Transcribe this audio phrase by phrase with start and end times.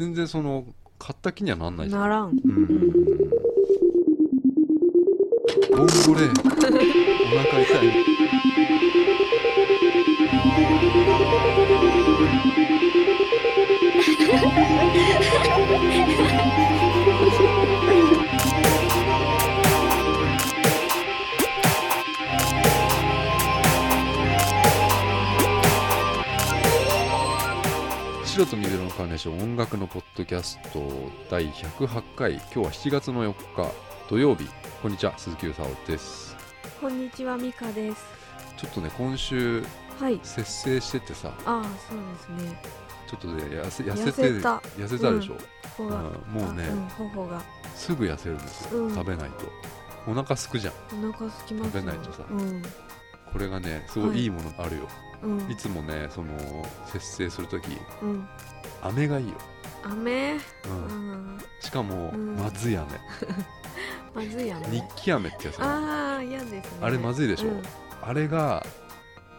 [0.00, 0.64] 全然その
[0.98, 2.00] 買った気にはなんないじゃん。
[2.00, 2.30] ならん。
[2.30, 2.66] うん。
[5.68, 6.32] ボンゴレお
[7.36, 8.10] 腹痛い
[29.02, 30.86] 音楽のポッドキャスト
[31.30, 33.72] 第108回今日は7月の4日
[34.10, 34.46] 土曜日。
[34.82, 36.36] こんにちは鈴木優沙です。
[36.78, 38.04] こんにちはミカです。
[38.58, 39.64] ちょっとね今週
[39.98, 40.20] はい。
[40.22, 41.32] 節制しててさ。
[41.46, 42.60] ああそうですね。
[43.08, 45.40] ちょっとね痩せ痩せ痩てせた痩せたでしょ、こ
[45.78, 46.02] こが、うん
[46.34, 47.42] もうねあうん、頬が。
[47.74, 48.94] すぐ痩せるんですよ、うん。
[48.94, 49.50] 食べないと。
[50.08, 50.74] お腹すくじゃん。
[51.08, 52.18] お腹空きます食べないとさ。
[52.30, 52.62] うん。
[53.32, 54.24] これがねすごい。
[54.24, 54.82] いいものあるよ、
[55.22, 55.50] うん。
[55.50, 56.34] いつもねその
[56.84, 57.68] 節制するとき
[58.02, 58.28] うん
[58.82, 59.34] 飴がいいよ、
[59.84, 60.34] 飴？
[60.34, 61.36] う、うん。
[61.36, 62.36] んしかも、うん。
[62.36, 62.86] まずい飴。
[64.14, 66.62] まずいや日ね記飴ってやつあるああ嫌ですね。
[66.82, 67.62] あれまずいでしょ、うん。
[68.02, 68.64] あれが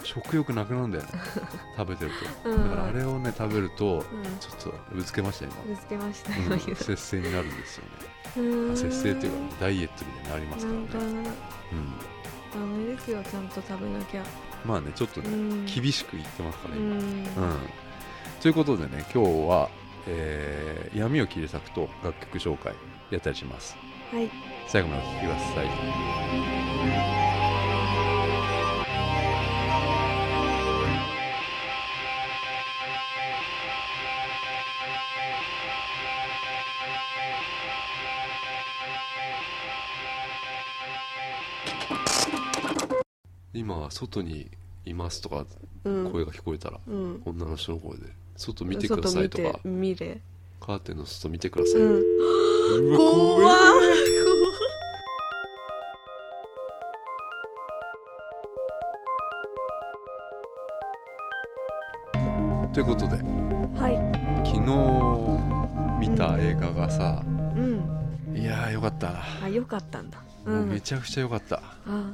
[0.03, 1.09] 食欲なくなるんだよね。
[1.77, 2.11] 食べてる
[2.43, 2.63] と、うん。
[2.63, 4.23] だからあれをね食べるとうん。
[4.39, 6.31] ちょっとぶつけました今、ぶつけました。
[6.31, 6.59] うん。
[6.75, 8.75] 節制になるんですよね。
[8.75, 11.29] 節制っていうかダイエットになりますからね。
[11.73, 11.93] うん。
[12.53, 14.23] ダメですよちゃんと食べなきゃ。
[14.65, 15.65] まあねちょっとね、うん。
[15.65, 16.91] 厳しく言ってますから今、うん。
[16.91, 17.25] うん
[18.41, 19.69] ということでね今日は、
[20.07, 22.73] えー闇を切り裂くと楽曲紹介
[23.11, 23.77] やったりします。
[24.11, 24.29] はい。
[24.67, 25.67] 最後までお聴きください。
[43.53, 44.49] 今外に
[44.85, 45.45] いますとか
[45.85, 46.11] うん。
[46.11, 47.21] 声が聞こえたら、うん。
[47.25, 49.43] 女の人の声で外見てくださいとか。
[49.43, 50.19] 外見れ
[50.59, 52.97] カーテンの外見てください、うん。
[52.97, 53.53] 怖怖
[53.83, 53.87] い。
[62.67, 62.73] い。
[62.73, 63.17] ということで
[63.77, 63.97] はい。
[64.47, 68.35] 昨日見た映画がさ、うん。
[68.35, 69.11] いやーよかった。
[69.11, 70.17] な、あよかったんだ。
[70.45, 71.61] うもうんめちゃくちゃよかった。
[71.85, 72.11] あ。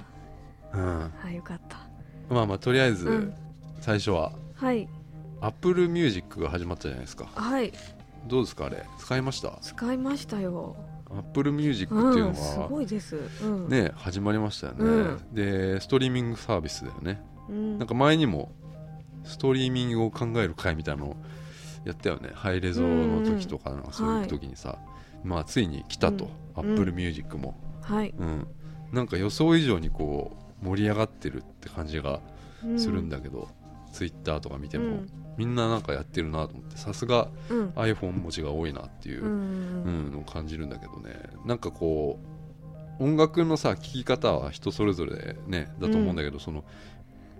[0.73, 1.13] うん。
[1.25, 1.77] あよかった。
[2.29, 3.33] まあまあとりあえず、うん。
[3.79, 4.33] 最初は。
[4.55, 4.89] はい
[5.41, 7.25] Apple Music が始まったじゃないですか。
[7.35, 7.71] はい。
[8.27, 8.83] どうですかあれ？
[8.99, 9.57] 使いました？
[9.61, 10.75] 使いましたよ。
[11.09, 13.17] Apple Music っていうのうんすは、ごいです。
[13.43, 13.69] うん。
[13.69, 15.33] ね始まりましたよね、うん。
[15.33, 17.21] でストリーミングサービスだよね。
[17.49, 17.77] うん。
[17.77, 18.51] なんか前にも
[19.23, 21.15] ストリーミングを考える会みたいなの
[21.85, 22.31] やったよね。
[22.33, 24.79] ハイレゾの時とかなんかそういう時にさ、
[25.23, 26.71] まあついに来たと、うん。
[26.71, 28.13] Apple Music も、はい。
[28.17, 28.47] うん、
[28.91, 32.19] なんか予想以上にこう盛り上がってるって感じが
[32.77, 33.47] するんだけど、
[33.93, 37.69] Twitter とか見ても、うんみんななんかやってるなと思ってさすがうん。
[37.75, 39.31] iPhone 文字が多いなっていうう、ん。
[39.31, 41.13] うんのを感じるんだけどね。
[41.45, 42.19] なんかこ
[42.99, 46.63] う音楽のさ聴き方は人それぞれねだと思うんだけど、その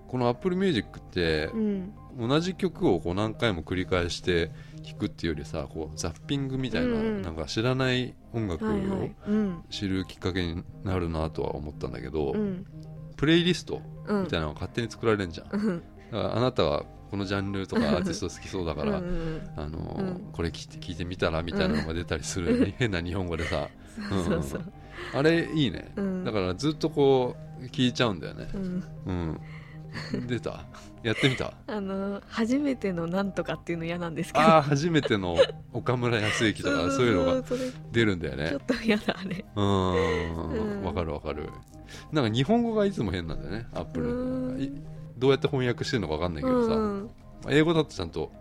[0.08, 1.94] この Apple Music ってうん。
[2.19, 4.50] 同じ曲をこう何回も繰り返して
[4.81, 8.74] 聴くっていうよりさこうザッピングみたいな,、なんか知らない音楽を
[9.69, 12.66] 知るきっかけになるなとは思ったんだけど、うん。
[13.18, 15.79] プレイリストうんみたいなのが勝手に作られるんじゃん、だうん。
[16.12, 20.31] からあなたはこのジャンルとか アーティスト好きそうだから、うんあのーうん。
[20.31, 23.69] これ聞いて聞いてみたらみたいなのが出たりする、変な日本語でさ。
[25.13, 26.23] あれいいね、うん。
[26.23, 28.50] だからずっとこう聞いちゃうんだよね。
[28.53, 28.84] うん。
[29.06, 29.41] うん。
[30.28, 30.66] 出た？
[31.03, 31.53] やってみた？
[31.67, 34.46] あの初めてのなんとかっていうの嫌なんですけど。
[34.46, 35.38] ああ初めての
[35.73, 37.44] 岡村康之とかそういうのが
[37.91, 38.50] 出るんだよね。
[38.50, 39.46] ちょっと嫌だあれ。
[39.56, 40.81] うん。
[40.81, 40.84] ん。
[40.84, 41.50] わかるわかる。
[42.12, 44.62] なんか日本語がいつも変なんだよねアップルうん。
[44.62, 44.72] い
[45.17, 47.11] どうやって翻訳してるのかわかんないけどさ、うん
[47.50, 48.31] 英語だとちゃんと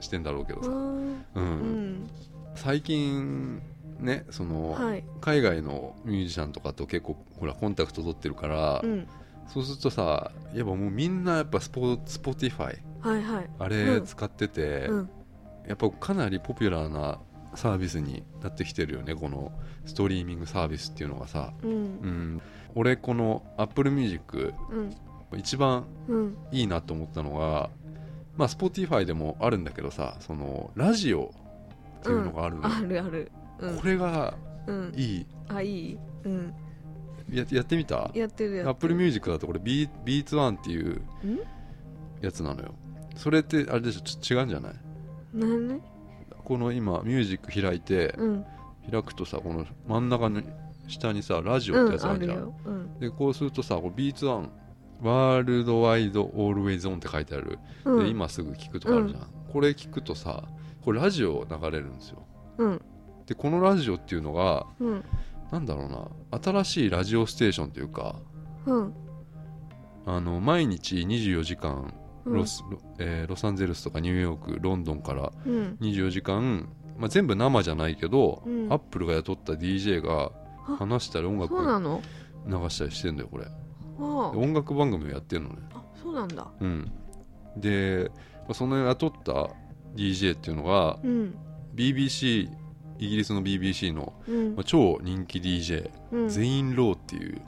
[0.00, 0.76] してんだろうけどさ、うん。
[0.76, 1.24] うん。
[1.34, 2.10] うん。
[2.54, 3.60] 最近
[4.00, 5.04] ねその、はい。
[5.20, 9.06] 海外のミュージシャンとかと結構ほらコンタクト取ってるから、うん。
[9.48, 13.50] そうするとさやっぱもうみんなやっぱスポ Spotify はいはい。
[13.58, 13.70] あうん。
[13.70, 15.10] れ使ってて、うん。
[15.66, 17.18] やっぱかなりポピュラーな
[17.54, 19.52] サービスになってきてるよねこの
[19.84, 21.74] ストリーミングサービスっていうのがさ、ううん。
[22.36, 22.42] ん、
[22.74, 24.54] 俺この Apple Music
[25.32, 26.36] うん一番うん。
[26.52, 27.70] いいなと思ったのが
[28.36, 31.32] まあ Spotify でもあるんだけどさそのラジオ
[32.00, 32.62] っていうのがあるの。
[32.62, 33.32] よ、あるある。
[33.58, 33.76] うん。
[33.78, 34.34] これが
[34.66, 34.92] うん。
[34.96, 35.26] いい。
[35.48, 35.98] あいい。
[36.24, 36.54] うん。
[37.30, 38.10] ややってみた？
[38.14, 38.68] やってるやってる。
[38.70, 41.02] Apple Music だとこれ Beat- Beats1 っていうん？
[42.22, 42.74] やつなのよ。
[43.16, 44.00] それってあれでしょ？
[44.00, 44.74] ち違うんじゃない？
[45.34, 45.80] なんね
[46.44, 48.44] この今ミュージック開いてうん。
[48.90, 50.40] 開くとさこの真ん中の
[50.86, 52.54] 下にさラジオってやつあるじゃん、よ。
[52.64, 52.98] うん。
[52.98, 58.04] でこうするとさこれ Beats1 ワールドワイドオールウェイゾーンって書いてある、うん。
[58.04, 60.44] で今すぐ聞くとかあるじゃん、これ聞くとさ
[60.80, 62.26] ここれラジオ流れるんですよ。
[62.58, 62.82] うん。
[63.26, 65.04] でこのラジオっていうのがうん。
[65.50, 68.16] なんだろうな新しいラジオステーションというか
[68.66, 68.94] うん。
[70.06, 71.92] あの毎日24時間
[72.24, 72.34] うん。
[72.34, 75.76] ロス,ロ、えーロサンゼルスとかニューヨークロンドンからうん。
[75.80, 78.72] 24時間、まあ、全部生じゃないけど、うん。
[78.72, 80.32] アップルが雇った DJ が
[80.66, 81.54] あ話したり音楽
[82.46, 83.46] 流したりしてんだよこれ
[84.04, 85.56] 音楽番組をやってるのね。
[85.74, 86.46] あそうなんだ。
[86.60, 86.90] うん。
[87.56, 88.10] で
[88.40, 89.50] まあその雇った
[89.96, 91.34] DJ っていうのがうん。
[91.74, 92.48] BBC
[93.00, 94.54] イギリスの BBC の、うん。
[94.56, 96.28] まあ、超人気 DJ、うん。
[96.28, 97.40] ゼイン・ローっていう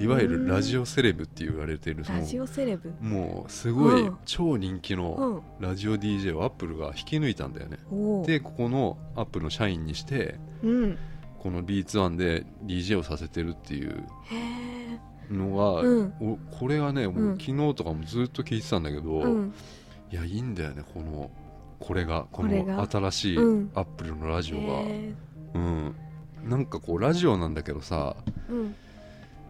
[0.00, 2.90] いわゆるラジオセレブって言われてるラジオセレブ？
[3.02, 4.18] もうすごいうん。
[4.24, 5.62] 超人気うのん。
[5.62, 7.78] ラジオ DJ をアップルが引き抜いたんだよね。
[7.92, 10.98] おおでここのアップルの社員にしてうん。
[11.38, 14.98] この Beats1 で DJ をさせてるっていうへえ
[15.30, 16.14] のが、うん。
[16.20, 17.38] おこれがねもううん。
[17.38, 19.54] 昨日とかもずっと聞いてたんだけど、うん。
[20.10, 21.30] いやいいんだよねこの
[21.78, 23.70] これがこの新しいうん。
[23.74, 25.14] アップルのラジオが、へ
[25.54, 25.94] うん、
[26.44, 28.16] なんかこうラジオなんだけどさ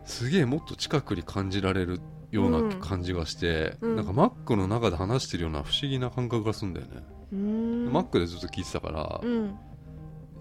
[0.04, 2.00] すげえもっと近くに感じられる
[2.30, 3.96] よううなん感じがして、うん。
[3.96, 7.02] なんか Mac の中で話してるような不思議な感覚がするんだよね、
[7.32, 9.56] Mac でずっと聞いてたから、うん。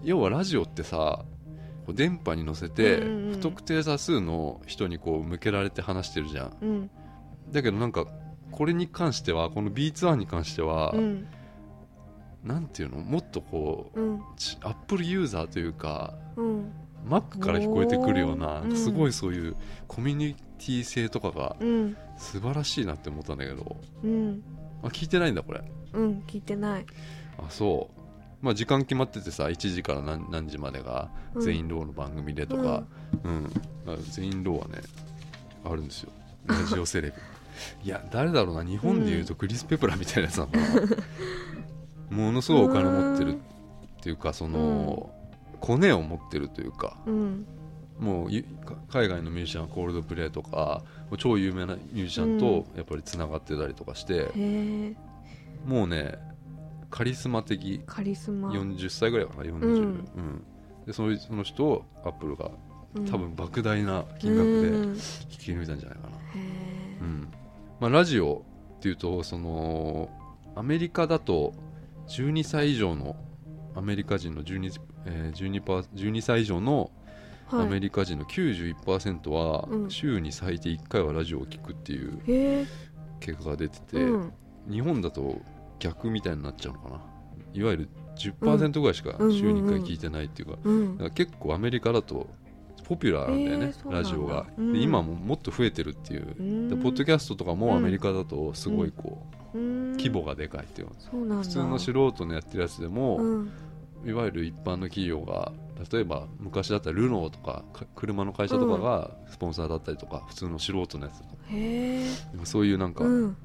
[0.02, 1.24] 要はラジオってさ
[1.86, 6.56] こう電波に乗せて不特定多数の人にこう向けられて話してるじゃん。
[6.60, 6.90] うん。
[7.50, 8.06] だけどなんか
[8.50, 11.26] これに関してはこの Beats1 に関しては、うん。
[12.44, 12.98] なんていうの？
[12.98, 14.22] もっとこううん。
[14.36, 16.72] ち Apple ユーザーというかうん。
[17.06, 19.56] Mac から聞こえてくるようなすごいそういう
[19.88, 21.96] コミュニティ性とかがうん。
[22.18, 24.42] 素晴らしいなって思ったんだけど、うん。
[24.82, 25.62] あ、聞いてないんだこれ。
[25.94, 26.86] うん聞いてない。
[27.38, 27.99] あそう
[28.42, 31.42] まあ時間決まっててさ1時から何何時までがうん。
[31.42, 32.84] 全員ローの番組でとか。
[33.24, 33.52] うん、
[33.86, 34.82] あ全員ローはね
[35.64, 36.12] あるんですよ。
[36.46, 37.14] ラジオセレブ
[37.82, 40.66] いや誰だろうな日本でいうとクリス・ペプラーみたいなやつなのかな。
[42.16, 43.36] ものすごいお金持ってるっ
[44.02, 45.12] ていうかその、
[45.60, 46.96] コネを持ってるというか。
[47.06, 47.46] うん。
[47.98, 48.30] もう
[48.90, 50.82] 海外のミュージシャンコールドプレイとか
[51.18, 54.96] 超有名なミュージシャンとやっぱりつながってたりとかして、
[55.66, 56.14] もうね
[56.90, 58.50] カリスマ的カリスマ。
[58.50, 59.64] 40歳ぐらいかな40、うん。
[59.64, 60.44] うん。
[60.86, 62.50] でそのその人をアップルが
[62.94, 63.06] うん。
[63.06, 64.96] 多分莫大な金額でうん引
[65.38, 66.16] き抜いたんじゃないかな、
[67.02, 67.28] うん。
[67.80, 68.44] まあ、ラジオ
[68.78, 70.10] っていうとその
[70.56, 71.54] アメリカだと
[72.08, 73.16] 12歳以上の
[73.76, 76.90] アメリカ人の 12,、えー、12, パー12歳以上の
[77.46, 77.66] はい。
[77.66, 79.90] アメリカ人の91%はうん。
[79.90, 82.66] 週に最低1回はラジオを聞くっていう
[83.18, 84.32] 結果が出てて、うん。
[84.70, 85.40] 日本だと
[85.80, 87.00] 逆みたいになっちゃうのかな。
[87.52, 89.34] いわゆる10%ぐらいしかうん。
[89.34, 92.28] 週に1回聞いてないっていうか,、から結構アメリカだと
[92.84, 94.72] ポピュラーなんだよね、へーラジオが、うん。
[94.72, 96.68] で今ももっと増えてるっていう。
[96.68, 99.92] でポッドキャストとかもアメリカだとすごいこう、うん。
[99.92, 100.88] 規模がでかいっていう。
[101.10, 103.50] 普通の素人のやってるやつでも、うん。
[104.04, 105.52] いわゆる一般の企業が
[105.92, 111.30] 例えば昔だったらルノーとかか車の会社とかがスポンサーだったりとか、普通の素人のやつとか。
[112.44, 113.36] そういうなんか、うん。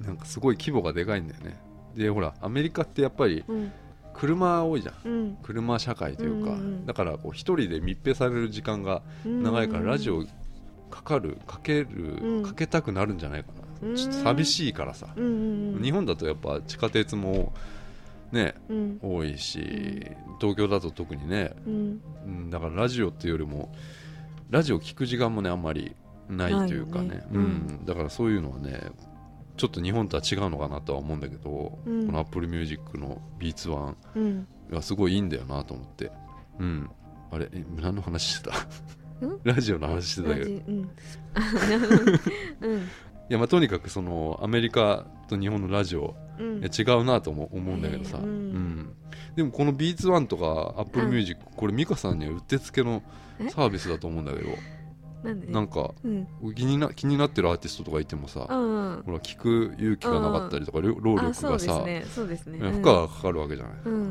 [0.00, 1.58] なんかすごい規模がでかいんだよね
[1.98, 3.72] でほらアメリカってやっぱりうん。
[4.14, 4.94] 車多いじゃん。
[5.04, 5.38] うん。
[5.44, 6.86] 車社会というか、うんうんうん。
[6.86, 10.24] だからこう一人で密閉される時間が長いからラジオ
[10.90, 12.42] かかるかける、うん。
[12.42, 13.52] かけたくなるんじゃないか
[13.82, 13.96] な、うん。
[13.96, 15.82] ちょっと寂しいからさ、うんうんうん。
[15.84, 17.52] 日本だとやっぱ地下鉄も
[18.32, 18.98] ねうん。
[19.00, 19.60] 多いし
[20.40, 22.00] 東京だと特にね、うん。
[22.26, 23.72] うん、だからラジオっていうよりも
[24.50, 25.94] ラジオ聞く時間もねあんまり
[26.28, 27.08] ないというかね。
[27.08, 27.26] ね。
[27.32, 27.44] ううん
[27.82, 28.80] ん、だからそういうのはね
[29.58, 32.06] ちょっと日本とは違うのかなとは思うんだけど、うん。
[32.06, 34.46] この Apple Music の Beats1 うん。
[34.70, 36.10] がすごいいいんだよなと思って。
[36.58, 36.90] うん。
[37.30, 37.48] あれ？
[37.52, 38.56] え何の話してた？
[39.26, 39.40] ん？
[39.44, 40.50] ラジオの話してたラけど。
[40.50, 40.90] うん。
[42.62, 42.88] うん。
[43.28, 46.64] やまあとにかくそのアメリカと日本のラジオうん。
[46.64, 48.30] 違うなとも思うんだけどさ、へーうん。
[48.30, 48.94] うん。
[49.36, 51.12] でもこの Beats1 とか Apple うん。
[51.12, 53.02] Music、これ美香さんにはうってつけの
[53.40, 53.50] え？
[53.50, 54.50] サービスだと思うんだけど
[55.22, 56.28] なんでなんかうん。
[56.54, 61.84] 気にな気になってるアーティストとかいてもさ、うんほら聞く勇気がなかったりとか、労労あ力がさ、
[62.14, 62.58] そうですね。
[62.58, 62.70] ね。
[62.70, 64.04] 負荷がかかるわけじゃない、ううん。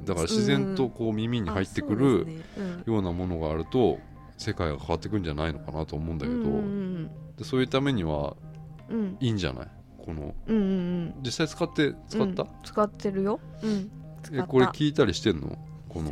[0.00, 2.26] んだから自然とこう耳に入ってくある
[2.86, 3.98] ようなものがあると
[4.38, 8.36] 世界が変わってくるんじゃないのかなと思うんだけど、うんでそういうためには
[8.88, 9.16] うん。
[9.20, 9.68] いいんじゃない？
[9.98, 10.34] この。
[10.46, 12.48] うんうん実際使って使った、うん。
[12.64, 13.40] 使ってるよ。
[13.62, 13.90] うん。
[14.22, 15.58] 使えこれ聞いたりしてんの？
[15.88, 16.10] この。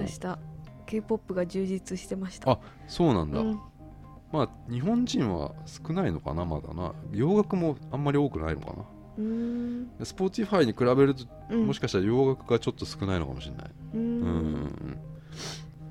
[0.87, 2.51] K-POP が充実してました。
[2.53, 2.59] あ
[2.89, 3.61] そうなんだ、うん
[4.35, 6.93] まあ日本人は少ないのかなまだな。
[7.13, 8.85] 洋楽もあんまり多くないのかな。
[9.17, 11.69] うん Spotify に比べるとうん。
[11.69, 13.71] もしかしたら洋楽がちょっと少ないのかもしれない、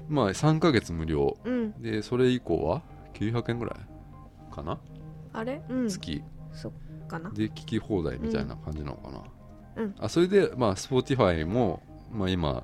[0.10, 1.38] まあ3ヶ月無料。
[1.46, 1.82] うん。
[1.82, 2.82] でそれ以降は
[3.14, 4.78] 900円ぐらいかな、
[5.32, 5.64] あれ？
[5.70, 5.88] うん。
[5.88, 6.22] 月。
[6.52, 6.72] そっ
[7.08, 7.30] かな。
[7.30, 9.24] で聞き放題みたいな感じなのかな、
[9.78, 9.96] うん。
[10.00, 11.82] あそれでまあ Spotify も
[12.12, 12.64] まあ、今、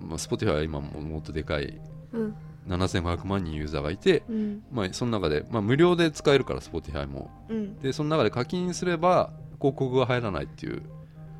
[0.00, 1.78] まあ、Spotify は今ももっとでかい
[2.12, 2.34] うん
[2.76, 4.62] 7500万人ユーザーがいて、うん。
[4.72, 7.30] まあ、その中で、まあ、無料で使えるから Spotify も。
[7.48, 7.78] うん。
[7.80, 10.82] でその中で課金すれば広告が入らないっていう、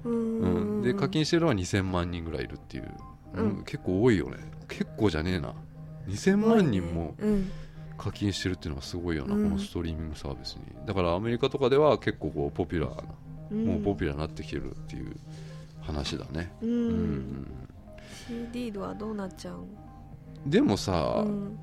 [0.04, 0.80] ううん。
[0.80, 2.90] んで課金してるのは2000万人ぐらいいるっていう、
[3.34, 3.44] うん。
[3.44, 3.64] うん。
[3.64, 4.36] 結構多いよね。
[4.68, 5.54] 結構じゃねえな。
[6.08, 7.50] 2000万人もうん。
[7.96, 9.44] 課金してるっていうのはすごいよな、うん。
[9.44, 10.62] このストリーミングサービスに。
[10.86, 13.02] だからアメリカとかでは結構こうポピュラーな、
[13.50, 13.64] うん。
[13.66, 15.14] もうポピュラーになってきてるっていう
[15.82, 17.12] 話だね、ううん。
[17.42, 17.46] ん
[18.26, 19.64] CD はどうなっちゃう
[20.46, 21.58] でもさ、うん。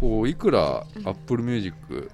[0.00, 1.08] こういくらうん。
[1.08, 2.10] Apple Music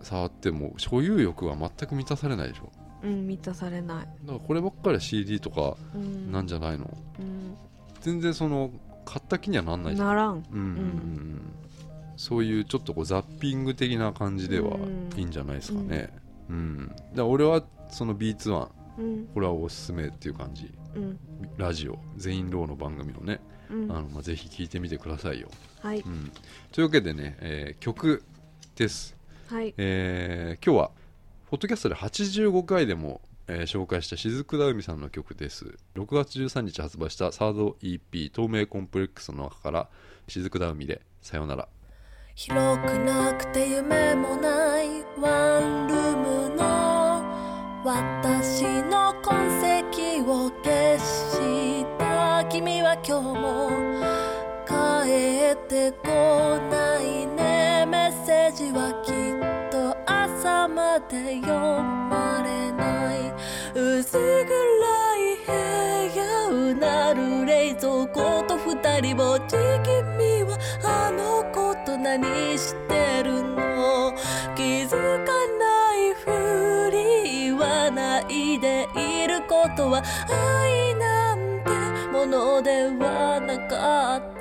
[0.00, 2.70] 触っても所有欲は全く満たされないでしょ。
[3.04, 4.06] うん満たされない。
[4.24, 6.30] だからこればっかりは CD とかうん。
[6.32, 7.56] なんじゃないの、うん。
[8.00, 8.70] 全然その
[9.04, 10.08] 買った気にはなんないじゃん。
[10.08, 10.30] ならん。
[10.30, 11.52] うんうんうん
[12.16, 15.10] そういうちょっとこうザッピング的な感じではうん。
[15.18, 16.12] いいんじゃないですかね。
[16.48, 18.68] うん、だ俺はその B2-1
[18.98, 19.26] うん。
[19.32, 20.72] これはおすすめっていう感じ。
[20.94, 21.18] うん。
[21.56, 21.98] ラジオ。
[22.16, 23.40] 全員ローの番組のね、
[23.72, 23.90] うん。
[23.90, 25.48] あのまあ、ぜひ聞いてみてくださいよ、
[25.80, 26.00] はい。
[26.00, 26.30] うん、
[26.70, 28.22] というわけでね、えー曲
[28.76, 29.16] です、
[29.48, 29.74] はい。
[29.78, 30.90] えー今日は
[31.50, 35.76] ポッドキャストで85回でも、えー紹介した雫田海さんの曲です。
[35.94, 39.88] 6月13日発売したサード EP「透明コンプレックス」の中から
[40.28, 41.68] 雫田海で「さよなら」
[42.34, 46.16] 広くなくて夢もないワンルー
[46.48, 46.62] ムの
[47.84, 51.31] 私の痕跡を消した
[52.52, 53.70] 君は今日も
[54.68, 54.72] 帰
[55.54, 57.86] ってこないね。
[57.86, 63.32] メッセージはきっと朝まで読まれない。
[63.74, 64.28] 薄暗
[65.16, 65.52] い部
[66.18, 74.12] 屋うなる冷蔵庫と二人ぼっち君はあの子と何してるの？
[74.54, 74.90] 気づ
[75.24, 81.11] かないふり言わないでいることは愛な
[82.22, 84.31] ものではなかった。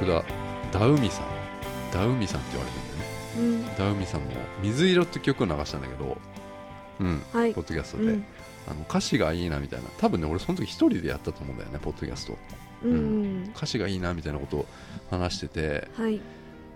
[0.00, 1.26] 雫田ダウミさん。
[1.92, 3.66] ダウミさんって言われてるんだよね。
[3.70, 3.76] うん。
[3.76, 4.30] ダウミさんの
[4.62, 6.18] 「水色」って曲を流したんだけど
[7.00, 7.22] うん。
[7.32, 7.54] はい。
[7.54, 8.24] ポッドキャストで、うん。
[8.68, 9.88] あの歌詞がいいなみたいな。
[9.98, 12.36] 多分ね俺その時一人でやったと思うんだよねポッドキャスト。
[12.84, 13.52] うんうん。
[13.56, 14.66] 歌詞がいいなみたいなことを
[15.10, 16.20] 話しててはい。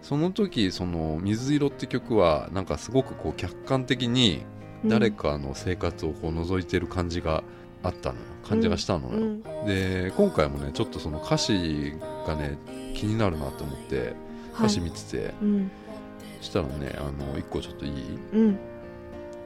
[0.03, 4.43] その時その「水色」って曲はなんかすごくこう客観的に
[4.87, 7.45] 誰かの生活をこう覗いてる感じが
[7.83, 8.23] あったのよ。
[8.49, 9.43] 感じがしたのよ、うん。
[9.67, 11.95] で今回もねちょっとその歌詞
[12.27, 12.59] がね
[12.95, 14.15] 気になるなと思って
[14.55, 15.71] 歌詞見てて、うん。
[16.41, 18.19] そしたらねあの一個ちょっといい？
[18.33, 18.59] うん。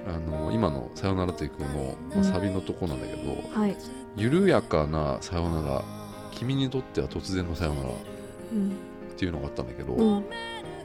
[0.07, 2.25] あの今の「さよなら」という曲の、まあうん。
[2.25, 3.77] サビのとこなんだけどはい
[4.17, 5.83] 「緩やかなさよなら
[6.33, 7.93] 君にとっては突然のさよなら」っ
[8.53, 8.73] うん。
[9.17, 10.25] ていうのがあったんだけど、うん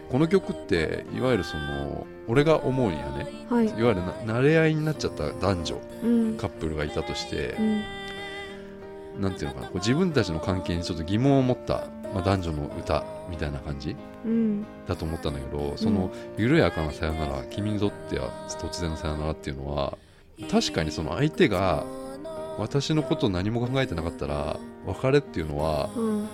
[0.09, 3.67] この曲っていわゆるその俺が思うんやねはい。
[3.67, 6.37] いわゆるな慣れ合いになっちゃった男女うん。
[6.37, 9.21] カップルがいたとしてう、ん。
[9.21, 14.65] なんていうのかなこう自分たちの関係にちょっと疑問を持った、まあ、男女の歌みたいな感じうん。
[14.87, 19.97] だと思ったんだけどその緩やかなさよなら君にとっては突然のさよならっていうのは
[20.51, 21.83] 確かにその相手が
[22.57, 26.27] 私のことを何も考えてなかったら別れっていうのはうん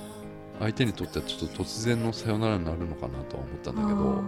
[0.59, 4.23] 相手にとってはちょっと突然のさよならになるのかなとは思ったんだけど、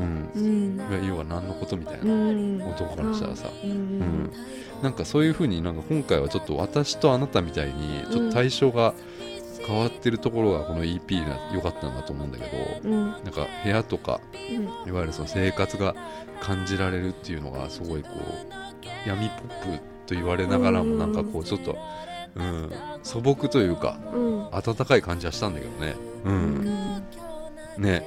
[0.00, 0.30] うん。
[0.34, 1.06] うん。
[1.06, 2.62] 要は何のことみたいな、うん。
[2.62, 3.70] 男からしたらさ、うん。
[3.70, 4.32] うん。
[4.82, 8.94] なんかそういう風になんか今回はちょっと私とあなたみたいにちょっと対象が
[9.66, 13.10] 変わってるところがこの EP が良かったなと思うんだけどうん。
[13.10, 14.88] なんか部屋とかうん。
[14.88, 15.94] いわゆるその生活が
[16.40, 21.78] 感じられるっていうのがすごいこう闇ポップと言われながらもうんなんかこうちょっと、
[22.36, 22.70] うん、
[23.02, 25.94] 素朴というかうん温かい感じはしたんだけどね。
[26.24, 26.64] う、うん。
[26.64, 27.02] ん
[27.78, 28.06] ね。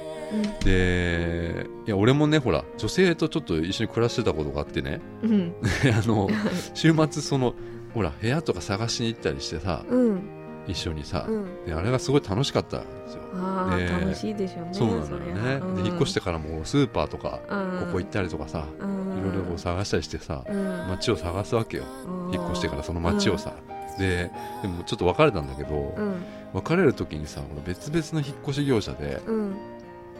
[0.62, 5.00] でいや俺もねほら女性とちょっと一緒に暮らしてたことがあってね。
[5.22, 5.54] うん。
[5.94, 6.28] あの
[6.74, 7.54] 週末その
[7.94, 10.20] ほら部屋とか探しに行ったりしてさうん。
[10.66, 11.64] 一緒にさ、うん。
[11.64, 13.22] であれがすごい楽しかったんですよ。
[13.34, 17.86] あであ楽しいでしょうねそうなのよね、で引っ越してからもスーパーとかうん。
[17.86, 19.18] ここ行ったりとかさ、うん。
[19.18, 20.88] いろいろこう探したりしてさ、うん。
[20.88, 21.84] 街を探すわけよ。
[22.06, 22.34] うん。
[22.34, 23.54] 引っ越してからその街をさ、
[23.98, 24.30] で
[24.62, 26.22] でもちょっと別れたんだけど、うん。
[26.54, 29.56] 別れる時にさ俺別々の引っ越し業者でうん。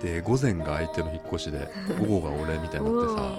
[0.03, 1.69] で午前が相手の引っ越しで
[1.99, 3.33] 午後が俺みたいになってさ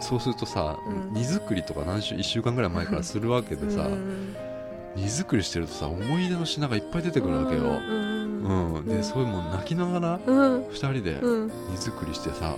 [0.00, 1.14] そうするとさ、うん。
[1.14, 4.36] 荷造りとか何週1週間ぐらい前からするわけでさ、うん。
[4.96, 10.62] 荷造りしてるとさ思い出の品がいっぱい出てくるわけよ、うんうんでそういうもん泣きながらうん。
[10.64, 11.46] 2人でうん。
[11.70, 12.54] 荷造りしてさ、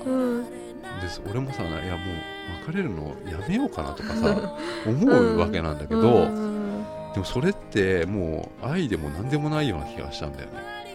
[0.83, 4.57] うんで俺もさいやもう別れるのやめようかなとかさ
[4.87, 6.85] 思うわけなんだけど、うん。
[7.13, 10.53] でもそれってもう愛でも何でもないような気がしたんだよね。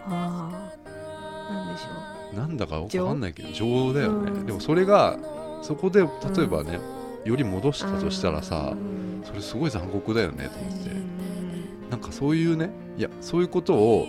[0.08, 0.70] あ
[1.50, 3.94] あなんでしょなんだか分かんないけど情。
[3.94, 4.46] だよね、うん。
[4.46, 5.18] でもそれが
[5.62, 6.08] そこで例
[6.44, 6.80] えばね、
[7.24, 9.24] より戻したとしたらさ、うん。
[9.26, 11.90] それすごい残酷だよねと思って、うん。
[11.90, 14.08] なんかそういうねいやそういうことを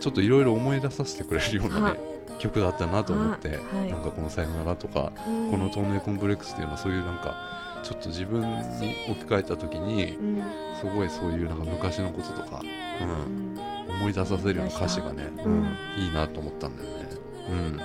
[0.00, 2.00] ちょっといろいろ思い出させてくれるようなはね
[2.38, 3.54] 曲だったなと思って、は
[3.86, 3.90] い。
[3.90, 5.50] なんかこの「さよなら」とか、うん。
[5.50, 7.34] この「透明コンプレックス」っていうのはそういうなんか
[7.82, 10.42] ちょっと自分に置き換えた時にうん。
[10.80, 12.60] すごいそういうなんか昔のこととか、
[13.00, 15.76] ううん、ん思い出させるような歌詞がね、うんうん。
[15.98, 17.08] いいなと思ったんだよね、
[17.50, 17.76] うん。
[17.76, 17.84] ま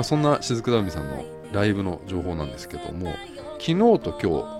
[0.00, 3.14] あ、そんな雫田海さんのライブの情報なんですけども
[3.60, 4.53] 昨日と今日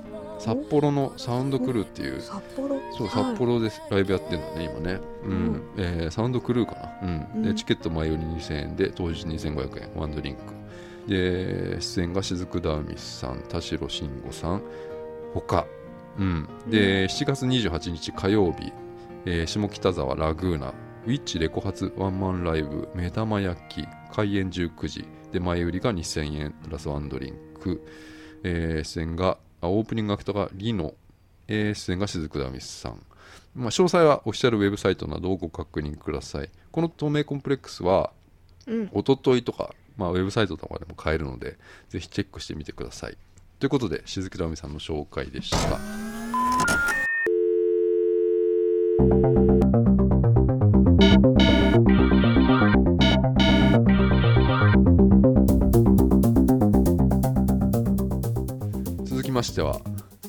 [0.44, 2.80] 札幌のサウンドクルーっていう札幌？
[2.96, 3.24] そうはい。
[3.24, 5.30] 札幌でライブやってるのね今ね、うん。
[5.30, 5.62] うん。
[5.78, 7.26] えーサウンドクルーかな、うん。
[7.35, 7.42] うん。
[7.42, 8.16] でチケット前よ。
[8.16, 10.40] り2000円で当日2500円ワンドリンク。
[11.09, 14.62] で出演が雫田海さん田代慎吾さん
[15.35, 15.66] 他、
[16.18, 18.72] うん、で7月28日火曜日、
[19.26, 20.72] えー下北沢ラグーナ。
[21.07, 25.04] ウィッチレコ発ワンマンライブ目玉焼き開演19時。
[25.33, 27.83] で前売りが2000円プラスワンドリンク、
[28.42, 30.94] えー出演があオープニングアクトがリノ、
[31.48, 33.03] えー出演が雫田美さん、
[33.55, 36.50] まあ、詳細はオフィシャルウェブサイトなどをご確認ください。
[36.70, 38.12] この透明コンプレックスは
[38.66, 38.87] うん。
[38.94, 43.16] 一昨日とか、まあ、ウェブサイトとかでも買えるのでぜひチェックしてみてください。
[43.59, 45.79] ということで雫田美さんの紹介でした
[59.44, 59.80] しては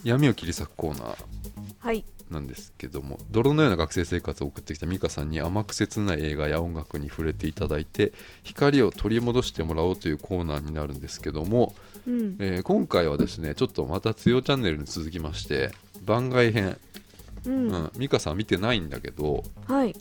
[0.03, 1.15] 闇を切り裂くコーナー
[1.79, 2.03] はい。
[2.29, 11.75] なんですけども泥のような学生生活を送ってきた美香さんに甘く切ない映画や音楽に触れていただいて光を取り戻してもらおうというコーナーになるんですけども、
[12.07, 12.35] うん。
[12.39, 15.71] えー今回はですねちょっとまた「つよチャンネル」に続きまして
[16.03, 16.77] 番外編、
[17.45, 17.67] ううん。
[17.71, 19.95] ん、美香さん見てないんだけどはい。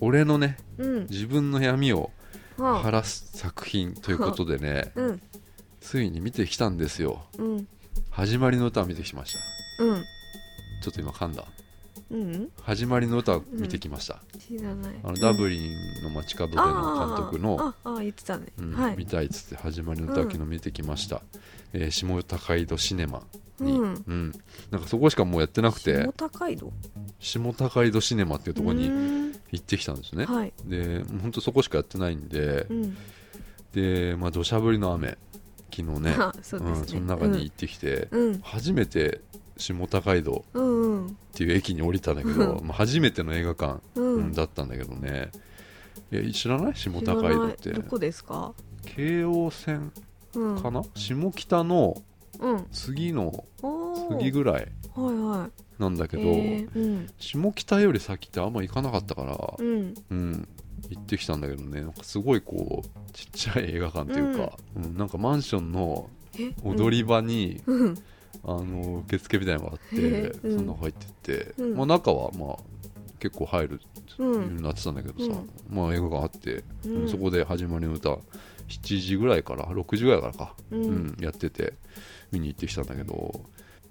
[0.00, 1.06] 俺のねうん。
[1.08, 2.10] 自分の闇を
[2.58, 5.22] は晴らす作品ということでねあうん。
[5.80, 7.24] ついに見てきたんですよ。
[7.38, 7.68] うん
[8.14, 9.36] 始まりの歌を見てきまし
[9.78, 9.82] た。
[9.82, 10.04] うん。
[10.80, 11.44] ちょっと今噛んだ。
[12.12, 12.48] うん。
[12.62, 14.94] 始まりの歌を見てきました、知らない。
[15.02, 15.58] あのダブリ
[16.00, 18.46] ンの街角での監督の、あーああ言ってたね。
[18.56, 18.96] うんはい。
[18.96, 21.22] 見たいっつって始まりの歌昨日見てきました、
[21.72, 23.24] えー下高井戸シネマ
[23.58, 24.28] に、ううん。
[24.28, 24.32] ん
[24.70, 26.04] なんかそこしかもうやってなくて。
[26.04, 26.72] 下高井戸？
[27.18, 29.32] 下高井戸シネマっていうところにうん。
[29.50, 30.26] 行ってきたんですね。
[30.26, 30.52] はい。
[30.66, 32.68] でもうほんとそこしかやってないんで。
[32.70, 32.96] うん。
[33.72, 35.18] でまあ土砂降りの雨
[35.74, 36.14] 昨日ね。
[36.18, 36.80] あ そうですね。
[36.82, 38.40] ん、その中に行ってきて、うん。
[38.42, 39.20] 初めて
[39.56, 43.80] 下高井戸っていう駅に降りたんだけど、まあ、初めての映画館、
[44.34, 45.30] だったんだけどね。
[46.10, 46.74] え知らない？
[46.76, 47.72] 下高井戸って。
[47.72, 48.52] どこですか？
[48.84, 49.92] 京王線
[50.34, 50.62] うん。
[50.62, 52.02] かな、下北の
[52.40, 52.66] うん。
[52.72, 53.44] 次の
[54.18, 54.68] 次ぐらい
[55.78, 56.22] なんだけど、
[57.18, 59.94] 下北より先ってあんま行かなかったから、うん。
[60.10, 60.48] うん、
[60.90, 61.80] 行ってきたんだけどね。
[61.80, 64.96] なんかすごいこうちっちゃい映画館っていうか、うん。
[64.96, 66.52] なんかマンションのえ？
[66.64, 67.94] 踊り場に、うん。
[68.42, 71.76] あの受付みたいなのがあって、その中入ってって、うん。
[71.76, 72.56] まあ、中はまあ
[73.18, 73.80] 結構入る
[74.18, 75.76] うようんになってたんだけどさ、うん。
[75.76, 77.08] まあ映画館あって、うん。
[77.08, 78.10] そこで始まりの歌
[78.68, 81.74] 7時ぐらいから6時ぐらいからか、ううんんやってて
[82.32, 83.40] 見に行ってきたんだけど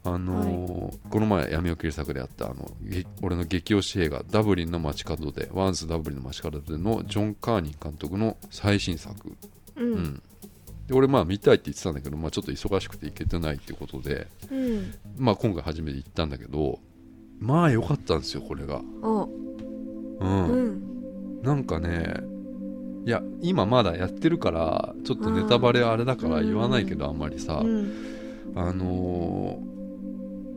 [0.06, 9.16] あのーこの前闇を切り裂くであったあのげ俺の激推し映画「ダブリンの街角で」ワンスダブリンの街角でのジョン・カーニー監督の最新作、
[9.78, 10.04] ううん。
[10.04, 10.22] ん
[10.88, 14.94] で俺まあ見たいって言ってたんだけど、まあ、ちょっと忙しくて行けてないっていうことで、うん。
[15.18, 16.80] まあ、今回初めて行ったんだけど
[17.40, 18.82] まあ良かったんですよこれが。
[19.02, 19.30] お。
[20.20, 20.56] うん、う
[21.40, 21.42] ん。
[21.44, 22.16] なんかね
[23.06, 27.92] いや今まだやってるからちょっとネタバレあれだから言わないけどあんまりさ、うん。
[28.56, 29.73] あのー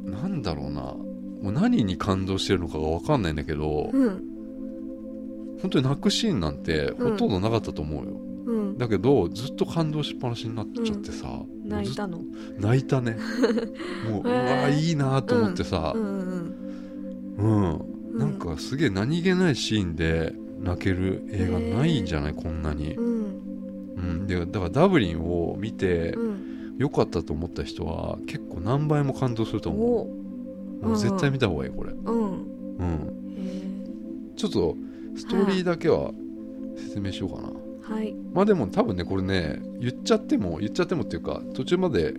[0.06, 0.80] なんだろうな。
[0.82, 4.22] もう何に感動してるのかが分かんないんだけど、うん。
[5.60, 8.12] 本当に泣くシーンなんてほとんどなかったと思うよ、
[8.46, 8.78] うん。
[8.78, 12.20] だけどずっと感動しっぱなしになっちゃってさ、もうずっ泣いたの？
[12.58, 13.16] 泣いたね。
[14.10, 15.92] もう、へーうわいいなと思ってさ。
[15.94, 16.54] う、ん。
[18.18, 22.34] なんかすげえ何気ないシーンで泣ける映画ないんじゃない？
[22.34, 22.94] こんなに。
[22.94, 23.06] う、ん。
[23.96, 26.45] うん、でだからダブリンを見てうん
[26.78, 30.04] 良かったと思った人は結構何倍も感動すると思お。
[30.82, 32.76] うもう絶対見た方がいいこれ、うん。
[32.76, 34.76] うん、へちょっと
[35.16, 36.12] ストーリーだけは
[36.76, 38.14] 説明しようかな、ーはい。
[38.34, 42.14] まあでも多分ねこれね言っちゃっても言っちゃってもっていうか途中まで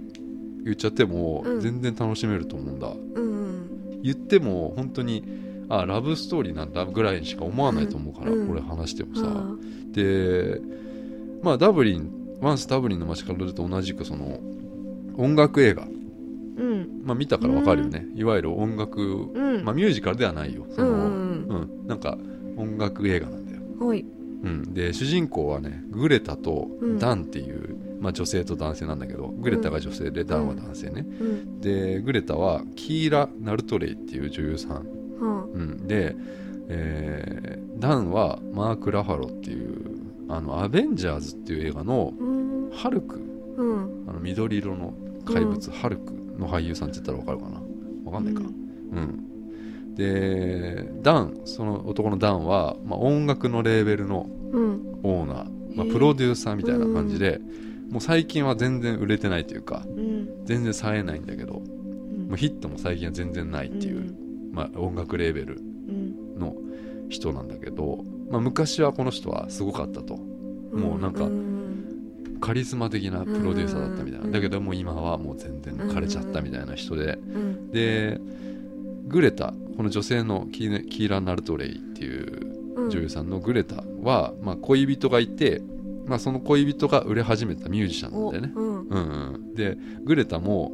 [0.63, 1.61] 言っちゃってもうん。
[1.61, 3.69] 全然楽しめると思うんだ、うん
[4.01, 5.23] 言っても本当に
[5.69, 8.47] あラブストーリーなんだぐらいにしか思わないと思うから、うん。
[8.47, 9.55] これ話してもさ、あ
[9.91, 10.61] で
[11.43, 12.09] まあダブリン
[12.41, 14.39] ワンスダブリンの街角でと同じくその
[15.17, 17.01] 音楽映画、うん。
[17.03, 19.63] まあ、見たからわかるよね、いわゆる音楽、うん。
[19.63, 20.65] まあ、ミュージカルではないよ。
[20.69, 21.69] その、うんうん。
[21.81, 21.87] うん。
[21.87, 22.17] なんか
[22.55, 24.05] 音楽映画なんだよ、はい。
[24.43, 26.99] うん、で主人公はねグレタとうん。
[26.99, 31.61] ダンっていう、まあ、女性と男性なんだけどグレタが女性でダンは男性ね、うん。
[31.61, 36.15] でグレタはキーラ・ナルトレイっていう女優さん、はうん、で、
[36.69, 39.76] えーダンはマーク・ラファロっていう
[40.29, 42.13] あのアベンジャーズっていう映画の
[42.73, 43.21] ハルク。
[43.57, 44.05] うん。
[44.07, 44.93] あの緑色の
[45.25, 47.61] 怪物、ハルクの俳優さんって言ったらわかるかな。
[48.05, 48.45] わかんないか、う
[48.99, 49.95] ん。
[49.95, 54.99] でダンその男のダンは、まあ、音楽のレーベルのうん。
[55.03, 57.39] オーナー、まあ、プロデューサーみたいな感じで、
[57.89, 60.45] もう最近は全然売れてないというかうん。
[60.45, 62.27] 全然冴えないんだけど、うん。
[62.29, 64.15] まあ、ヒットも最近は全然ないっていう、
[64.51, 66.39] まあ、音楽レーベルうん。
[66.39, 66.55] の
[67.09, 70.15] 人なんだけど、まあ、昔はこの人はすごかったと。
[70.15, 71.57] もうなんかうん
[72.39, 78.19] カリスマ的なプロデューサーだったみたいな、うんだけどもう今はもう全然枯れちゃったみたいな人で、うんで
[79.07, 85.61] グレタこの女性のキーラ・ナルトレイっていううん女優さんのグレタは、まあ、恋人がいて、
[86.05, 89.33] まあ、その恋人が売れ始めたミュージシャンなんおだよね、うんうん。
[89.33, 90.73] うん、でグレタも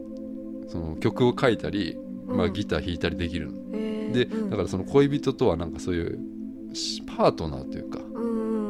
[0.68, 3.72] その曲を書いたり、まあ、ギター弾いたりできるの、
[4.12, 6.18] でだからその恋人とはなんかそういうし
[7.06, 8.04] パートナーというか、ら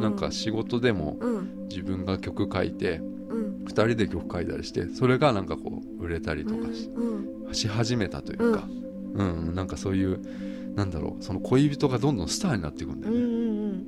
[0.02, 1.68] なんか仕事でもうん。
[1.70, 3.66] 自分が曲書いてうん。
[3.66, 7.54] 2人で曲書いたりしてそれがなんかこう売れたりとかし,、うん。
[7.54, 8.68] し始めたというか、
[9.16, 9.56] うん。
[9.56, 10.20] なんかそういう
[10.76, 13.86] なんだろうその恋人がどんどんスターになっていくんだよね、うんうんうん。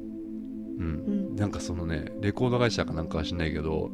[0.77, 1.35] うん。
[1.35, 3.91] なんかそのねレコード会社かなんかはしないけど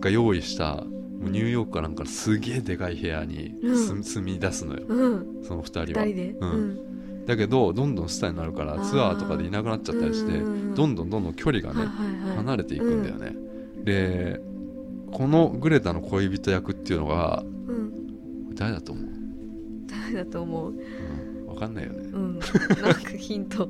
[0.00, 4.84] が用意したもうニューヨークかなんかのすげえでかい部屋に住み出すのよ。
[4.86, 5.44] うん。
[5.44, 6.04] その2人は。
[6.04, 6.30] 二人で。
[6.32, 6.94] ううんん
[7.26, 12.36] だけどどんどんスターになるからツアーとかでいなくなっちゃったりしてうんどんどんどんどん距離がねはいはいはい。
[12.36, 13.34] 離れていくんだよね、
[13.84, 14.40] で
[15.10, 18.54] このグレタの恋人役っていうのがうん。
[18.54, 19.06] 誰だと思う、
[19.88, 20.70] 誰だと思う？
[20.70, 22.08] うん、分かんないよね。
[22.12, 22.38] うん。
[22.38, 23.68] なんかヒント。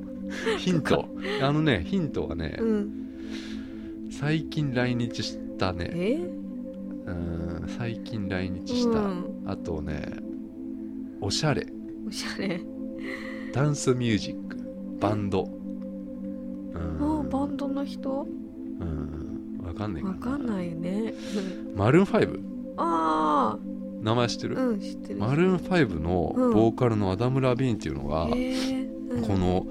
[0.59, 1.07] ヒント？
[1.41, 2.91] あのねヒントはね、うん。
[4.11, 5.89] 最近来日したね。
[5.93, 6.15] え？
[7.07, 9.43] うん最近来日した、うん。
[9.47, 10.05] あとね
[11.19, 11.65] おしゃれ。
[12.07, 12.61] おしゃれ
[13.55, 14.57] ダンスミュージック。
[14.99, 15.43] バンド。
[15.43, 15.47] う
[16.77, 17.21] ん。
[17.21, 18.27] あバンドの人？
[18.81, 19.59] うん。
[19.63, 21.13] 分かんないわかんないね。
[21.73, 22.39] マルーン 5?
[22.75, 23.57] あ
[24.01, 25.19] 名前知ってる、あうん知ってる。
[25.21, 26.53] マルーン5のうん。
[26.53, 29.21] ボーカルのアダム・ラビーンっていうのが、うん。
[29.21, 29.65] この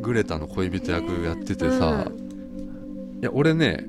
[0.00, 3.18] グレタの恋人役やっててさ、うん。
[3.20, 3.84] いや俺ね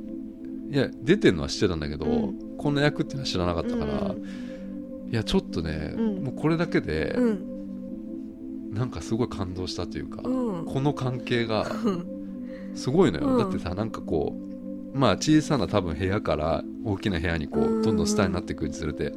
[0.69, 2.57] いや出てるのは知ってたんだけど、うん。
[2.57, 5.09] この役っていうのは知らなかったから、うん。
[5.09, 6.23] いやちょっとね、うん。
[6.25, 7.58] もうこれだけでうん
[8.71, 10.65] なんかすごい感動したというか、うん。
[10.65, 12.05] この関係がう ん
[12.75, 13.37] すごいのよ、うん。
[13.39, 14.35] だってさなんかこ
[14.93, 17.81] うまあ小さな多分部屋から大きな部屋にこう、うん。
[17.81, 19.13] どんどんスターになっていくにつれて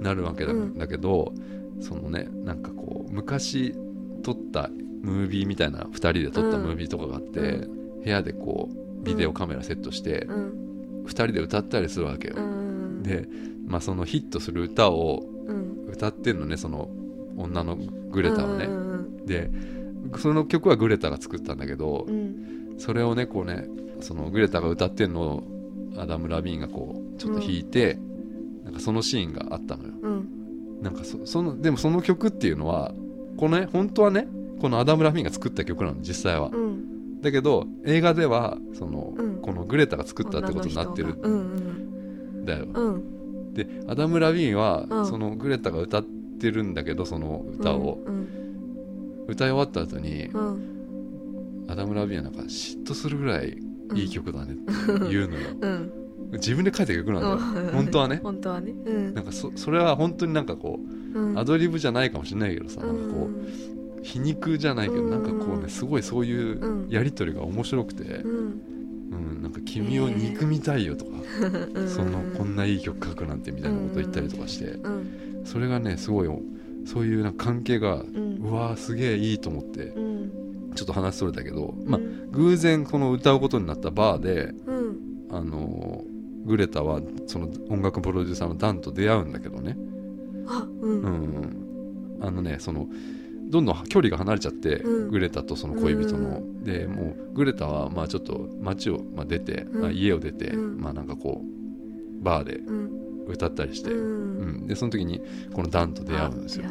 [0.00, 0.44] なるわけ
[0.76, 1.32] だ,、けど
[1.80, 3.74] そのねなんかこう昔
[4.22, 4.70] 撮った
[5.02, 7.70] ムービーみたいな2人で撮ったムービーとかがあって、う
[8.02, 11.04] 部屋でこうビデオカメラセットしてうん。
[11.04, 13.02] 2人で歌ったりするわけよ、うん。
[13.04, 13.28] で、
[13.68, 15.92] まあ、そのヒットする歌をうん。
[15.92, 16.90] 歌ってんのねその
[17.36, 17.76] 女の
[18.10, 18.85] グレタはね、うん
[19.26, 19.50] で
[20.18, 22.74] その曲はグレタが作ったんだけど、うん。
[22.78, 23.66] それをねこうね
[24.00, 25.42] そのグレタが歌ってんのを
[25.98, 27.98] アダム・ラビーンがこうちょっと弾いて、
[28.64, 29.94] なんかそのシーンがあったのよ。
[30.02, 30.82] うん。
[30.82, 32.92] なんかそそのでもその曲っていうのは
[33.36, 34.28] このね本当はね
[34.60, 36.50] このアダム・ラビーンが作った曲なの実際は。
[36.52, 37.20] うん。
[37.22, 39.36] だけど映画ではその、うん。
[39.40, 41.18] このグレタが作ったってことになってる。
[41.20, 42.94] うんんだよ、うん。
[42.94, 45.06] うんでアダム・ラビーンは、うん。
[45.06, 48.45] そのグレタが歌ってるんだけどその歌を、うん
[49.26, 51.66] 歌い終わった後に、うん。
[51.68, 53.58] アダム・ラビーンはなんか嫉妬するぐらい
[53.94, 54.72] いい曲だねって
[55.10, 55.92] 言うのよ、うん。
[56.32, 57.72] 自分で書いた曲なんだよ、うん。
[57.72, 58.20] 本当はね。
[58.22, 58.72] 本当はね。
[58.72, 59.14] うん。
[59.14, 60.78] なんかそそれは本当になんかこ
[61.14, 61.38] う、うん。
[61.38, 63.28] アドリブじゃないかもしれないけどさ、なんかこ
[64.00, 65.10] う皮肉じゃないけど、うん。
[65.10, 66.88] なんかこうねすごいそういううん。
[66.88, 68.60] やり取りが面白くて、うん。
[69.08, 71.12] うん、なんか君を憎みたいよとか、
[71.74, 71.88] うん。
[71.88, 75.42] そのこんないい曲書くなんてみたいなこと言ったりとかして、うん。
[75.44, 76.28] それがねすごい
[76.86, 78.18] そういうな関係が、うう
[78.48, 80.72] んわーすげえいいと思ってうん。
[80.74, 84.96] ちょっと話それたけど、まあうん偶然この歌うことになったバーで、うん。
[85.30, 89.76] あのーグレタはその音楽プロデューサーのダンと出会うんだけどね、
[90.46, 91.02] あううん。
[91.02, 92.86] ん、あのねその
[93.50, 95.10] どんどん距離が離れちゃって、うん。
[95.10, 99.80] グレタとその恋人の、うでもうグレタはまあちょっと街を、まあ、出て、うん。
[99.80, 100.80] まあ、家を出て、うん。
[100.80, 102.90] まあなんかこうバーでうん
[103.26, 104.50] 歌ったりして、ううん。
[104.64, 106.64] んでその時にこのダンと出会うんですよ。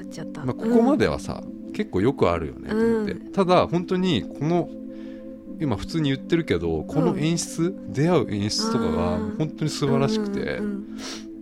[0.46, 4.70] まあ、ここまではさ、結構よくあるよねと思って、うんただ本当にこの
[5.60, 9.36] 今普通に言ってるけどこの演出、出会う演出とかがうん。
[9.38, 10.98] 本当に素晴らしくて、うん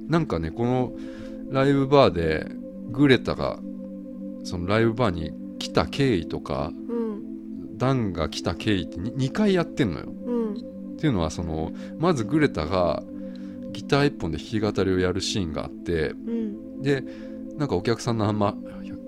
[0.07, 0.93] なんかねこの
[1.49, 2.45] ライブバーで
[2.91, 3.57] グレタが
[4.43, 7.77] そのライブバーに来た経緯とかうん。
[7.77, 10.05] ダンが来た経緯って 2, 回やってんのよ。
[10.07, 10.53] うん。
[10.53, 13.03] っていうのはそのまずグレタが
[13.73, 16.81] ギター一本で弾き語りをやるシーンがあってうん。
[16.81, 17.03] で
[17.57, 18.55] なんかお客さんのあんま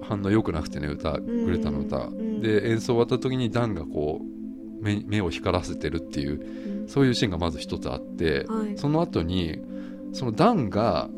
[0.01, 6.87] 反応良くなくてね歌グレタの歌、うんで演奏終わった時にダンがこう目目を光らせてるっていううん。
[6.89, 8.77] そういうシーンがまず一つあって、はい。
[8.77, 9.59] その後に
[10.13, 11.09] そのダンが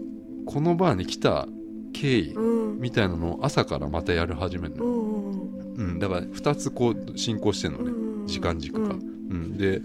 [0.46, 1.48] このバーに来た
[1.94, 2.80] 経緯うん。
[2.80, 9.82] みたいなのを朝からまたやる始めるの、うんうん、だから2つこう進行してんのね、うん時間軸が、ううんんで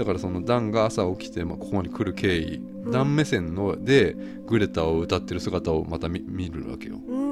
[0.00, 2.90] だからそのダンが朝起きて、まあ、ここに来る経緯、うん。
[2.90, 6.94] ダン目線のでグレタを歌ってる姿をまた見見るわけよ。
[7.06, 7.30] うん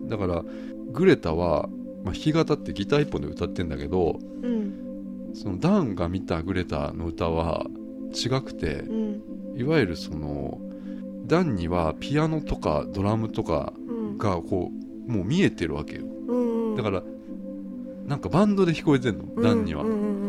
[0.00, 0.42] うんだから
[0.90, 1.68] グレタは、
[2.02, 5.30] まあ、弾き語ってギター一本で歌ってんだけどうん。
[5.34, 7.64] そのダンが見たグレタの歌は
[8.12, 9.22] 違くてうん。
[9.56, 10.58] いわゆるその
[11.24, 14.18] ダンにはピアノとかドラムとかうん。
[14.18, 14.72] がこ
[15.06, 16.02] うもう見えてるわけよ。
[16.02, 17.04] うんだから
[18.06, 19.84] なんかバンドで聞こえてんのダンには。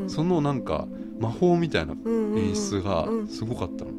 [0.08, 0.88] そのなんか
[1.20, 3.28] 魔法みたいなうん演出がうん。
[3.28, 3.92] すごかったの。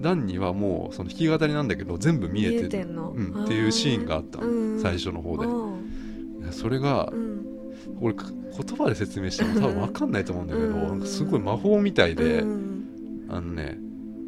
[0.00, 4.38] ダンにはもうその弾き語りなんだけど全部見えてるうん、っていうシーンがあった
[4.82, 5.46] 最初の方で。
[6.48, 7.10] あそれが
[8.00, 10.74] 俺か言葉で説明しても多分 分かんないと思うんだけど、うん。
[10.74, 12.84] なんかすごい魔法みたいで、うん
[13.28, 13.78] あのね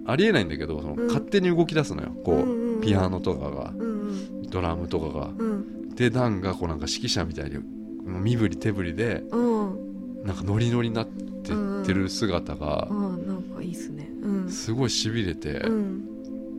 [0.07, 1.07] ありえないんだけどそのうん。
[1.09, 2.12] 勝手に動き出すのよ。
[2.25, 2.45] こ
[2.79, 3.73] う、ピアノとかが。
[3.77, 3.97] うん
[4.49, 5.31] ドラムとかが。
[5.37, 5.91] うん。
[5.95, 7.59] でダンがこうなんか指揮者みたいに
[8.05, 10.25] 身振り手振りでうん。
[10.25, 14.11] なんかノリノリになってってる姿があーなんかいいっすね。
[14.23, 14.49] うん。
[14.51, 16.05] すごいしびれて、うん。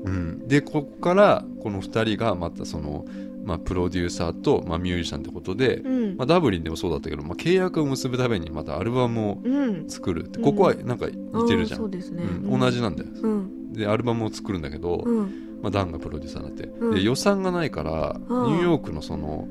[0.06, 0.48] うん。
[0.48, 3.06] でここからこの2人がまたその、
[3.44, 6.18] まあ、プロデューサーと、まあ、ミュージシャンってことで、うん。
[6.18, 9.90] まあ、ダブリンでもそうだったけど、まあ、契約を結ぶためにまたアルバムをうん。
[9.90, 10.46] 作るってうん。
[10.46, 12.00] ここはなんか似てるじゃん、ね。
[12.44, 12.60] うん。
[12.60, 13.10] 同じなんだよ。
[13.22, 13.74] うん。
[13.74, 15.44] でアルバムを作るんだけど、うん。
[15.62, 16.96] まあ、ダンがプロデューサーになって、うん。
[16.96, 19.48] で予算がないからニューヨークのその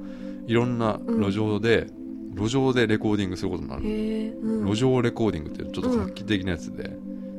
[0.47, 1.89] いろんな路上で、
[2.37, 4.67] 路上でレコーディングすることになる、うん。
[4.67, 6.91] 路上レコーディングっていうちょっと画期的なやつで、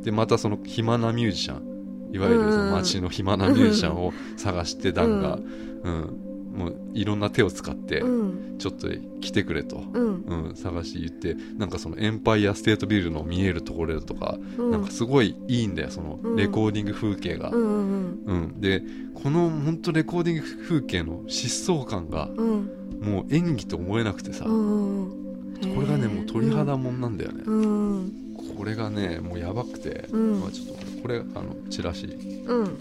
[0.04, 1.78] でまたその暇なミュージシャン
[2.12, 5.38] いわゆるその街の暇なミュージシャンを探してダンが、
[5.84, 6.24] うん。
[6.58, 8.58] もういろんな手を使ってうん。
[8.58, 8.88] ちょっと
[9.22, 10.48] 来てくれと、うん。
[10.48, 14.72] うん、探して言ってなんかそのエンパイアステートビルの見えるところとか、うん。
[14.72, 16.36] なんかすごいいいんだよそのうん。
[16.36, 18.22] レコーディング風景が、うんうん。
[18.26, 18.62] うん。
[18.62, 18.82] で
[19.14, 22.70] この本当レコーディング風景の疾走感がうん
[23.02, 25.28] もう演技と思えなくてさ、うん
[25.76, 30.42] これがねもう鳥肌もんなんだよね、うんこれがねもうやばくて、うん。
[30.42, 32.06] まあ、ちょっとこれあのチラシ。
[32.08, 32.78] うん。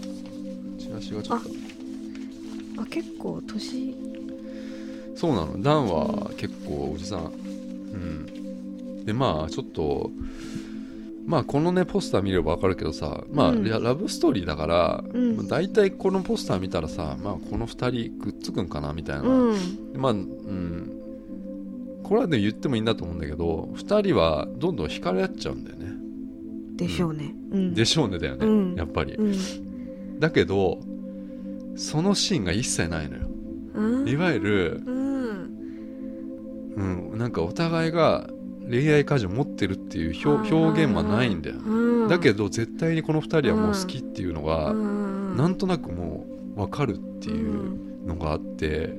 [0.79, 1.49] チラシがちょっと。
[2.81, 3.95] あ結構年。
[5.15, 5.61] そうなの。
[5.61, 7.25] ダンは結構おじさん。
[7.25, 9.05] うん。
[9.05, 10.09] でまあちょっと
[11.27, 13.63] まあこのねポスター見ればわかるけどさまあ、うん。
[13.65, 15.35] ララブストーリーだから、うん。
[15.35, 19.57] まあ、大体このポスター見たらさまあこの2人くっつくんかなみたいな、うん。
[19.93, 20.93] まあうん。
[22.03, 25.91] これはね言ってもいいんだと思うんだけど2人はどんどん惹かれ合っちゃうんだよね、
[26.77, 27.35] でしょうね。
[27.51, 27.73] うん。
[27.73, 28.75] でしょうねだよね、うん。
[28.75, 30.19] やっぱり、うん。
[30.19, 30.79] だけど
[31.75, 33.27] そのシーンが一切ないのよ。
[33.75, 34.07] うん。
[34.07, 35.07] いわゆる、うん。
[36.77, 38.29] うん、なんかお互いが
[38.69, 42.07] 恋愛感情を持ってるっていう表表現はないんだよ、うん。
[42.07, 45.37] だけど絶対にこの2人はもう好きっていうのが、うん。
[45.37, 46.25] なんとなくも
[46.55, 48.93] う分かるっていうのがあって、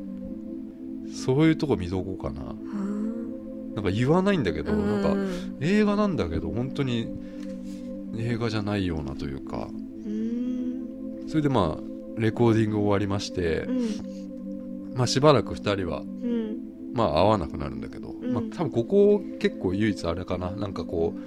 [1.13, 2.43] そういうとこ見とこうかな。
[2.51, 3.75] うん。
[3.75, 7.09] なんか言わないんだけど、なんかうん映画なんだけど本当に
[8.17, 9.69] 映画じゃないようなというか。
[10.07, 11.29] うん。
[11.29, 14.97] それでまあレコーディング終わりましてう、ん。
[14.97, 16.57] まあ、しばらく2人はうん。
[16.95, 20.51] まあ会わなくなるんだけど、んまあ、多分ここ結構唯一あれかな。
[20.51, 21.21] なんかこう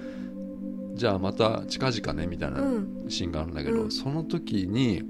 [0.94, 3.04] じゃあまた近々ねみたいなうん。
[3.08, 3.90] シーンがあるんだけど、うん。
[3.90, 5.02] その時に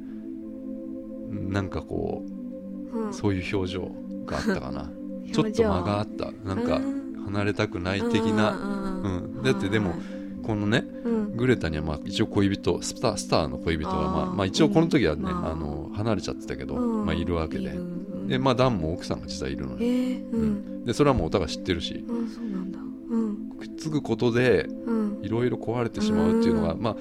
[1.30, 2.24] なんかこ
[2.92, 3.10] うん。
[3.10, 3.90] うそういう表情
[4.26, 4.90] があったかな。
[5.32, 6.30] ちょっと間があった。
[6.44, 7.02] なんかうん。
[7.26, 9.94] 離れたくない的な、うんうんだってでも
[10.42, 11.36] このねうん。
[11.36, 17.06] グレタにはまあ一応恋人スタースターの恋人がまあまあ、一応この時はね、ああの離れちゃってたけど、うん。
[17.06, 17.78] まあ、いるわけで
[18.32, 20.84] で、まあ、ダンも奥さんが実はいるのえね、ーうん。
[20.86, 22.02] でそれはもうお互い知ってるし。
[22.08, 22.78] うんそうなんだ。
[23.10, 23.50] うん。
[23.58, 25.18] くっつくことでうん。
[25.22, 26.80] いろいろ壊れてしまうっていうのが、うん。
[26.80, 26.96] まあ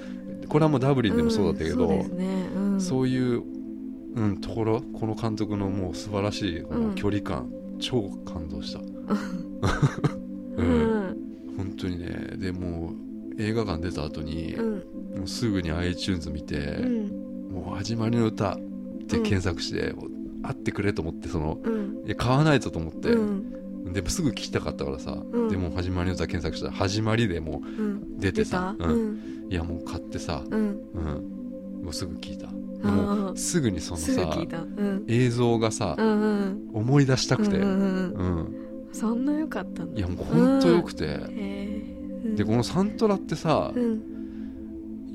[0.46, 2.48] これはもうダブリンでもそうだったけど、うんそうね。
[2.54, 2.80] うん。
[2.82, 3.42] そういう、
[4.14, 6.94] うん、ところこの監督のもう素晴らしいこのうん。
[6.96, 8.84] 距離感、超感動した、う
[10.58, 10.66] うん。
[10.66, 11.16] ん
[11.56, 12.92] 本当にねでも
[13.38, 14.70] う映画館出た後に、うん。
[15.16, 17.52] もうすぐに iTunes 見て、うん。
[17.54, 18.56] もう「始まりの歌」っ
[19.08, 22.06] て検索して、もう会ってくれと思ってそのうん。
[22.06, 23.92] いや買わないとと思って、うん。
[23.92, 25.48] でもすぐ聞きたかったからさ、うん。
[25.48, 26.66] でもう始まりの歌検索した。
[26.66, 29.20] ら「始まり」でもう出てさうん。
[29.50, 30.80] いやもう買ってさ、うん。
[30.94, 31.00] う
[31.80, 32.48] ん、もうすぐ聞いた。
[32.48, 34.12] もーすぐにそのさ
[35.06, 35.96] 映像がさ、
[36.72, 38.56] 思い出したくて、うん
[38.92, 39.98] そんな良かったんだ。
[39.98, 40.60] いやもうほん。
[40.60, 41.18] とよくて、
[42.34, 44.02] でこのサントラってさ、うん。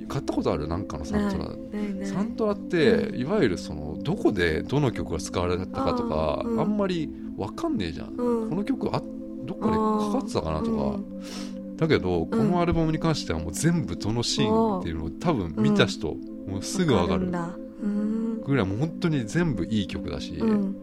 [0.07, 0.69] 買ったことある？
[0.69, 2.05] なんかのサントラ。
[2.05, 6.55] サントラって、いわゆるそのどこでどの曲が使われたかとかあ,、ん。
[6.63, 8.49] んまりわかんねえじゃん、うん。
[8.49, 9.01] この曲あ
[9.43, 11.75] どっかでかかってたかなとか、うん。
[11.75, 16.15] だけどこのアルバムに関してはもう全部どのシーンっていうのを多分見た人、
[16.47, 20.75] もうすぐわかるぐらいもう本当に全部いい曲だし、ううん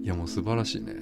[0.00, 0.02] ん。
[0.02, 0.94] いやもう素晴らしいね、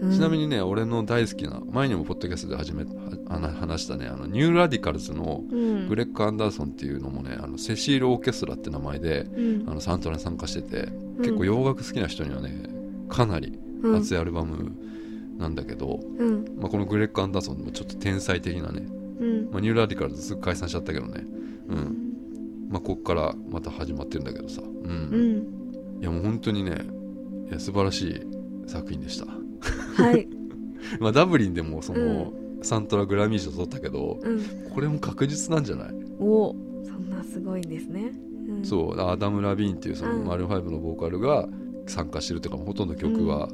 [0.00, 0.12] うん。
[0.12, 2.84] ちなみにね俺の大好きな前にもポッドキャストで始め
[3.28, 5.88] 話したねあのニューラディカルズのうん。
[5.88, 9.68] グレッグ・アンダーソンっていうのもねあのセシール・オーケストラって名前でうん。
[9.68, 11.22] あのサントラに参加しててうん。
[11.22, 12.68] 結構洋楽好きな人にはね
[13.08, 13.96] かなりうん。
[13.96, 14.72] 熱いアルバム
[15.38, 16.44] なんだけど、うん。
[16.58, 18.86] まあ、このグレッグ・アンダーソンもちょっと天才的なね、
[19.18, 19.50] うん。
[19.50, 21.24] まあ、ニューラディカルズすぐ解散しちゃったけどね。
[21.68, 22.14] うん。
[22.70, 24.62] まあこっからまた始まってるんだけどさ。
[24.62, 26.00] うん、うん。
[26.00, 26.78] いやもう本当にね
[27.48, 28.20] いや素晴らしい
[28.66, 29.26] 作品でした
[29.94, 30.28] はい。
[31.00, 34.40] まあダブリンでもその、サントラグラミー賞取ったけどうん。
[34.70, 38.12] これも確実なんじゃない、おそんなすごいんですね。
[38.48, 38.64] うん。
[38.64, 40.26] そうアダム・ラビーンっていうそのうん。
[40.26, 41.48] マルーン5のボーカルが
[41.86, 43.48] 参加してるというかほとんど曲は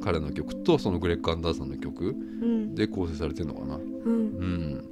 [0.00, 2.74] 彼の曲とそのグレッグ・アンダーソンの曲うん。
[2.74, 3.76] で構成されてるのかな？
[3.76, 4.12] うん。
[4.12, 4.84] うん。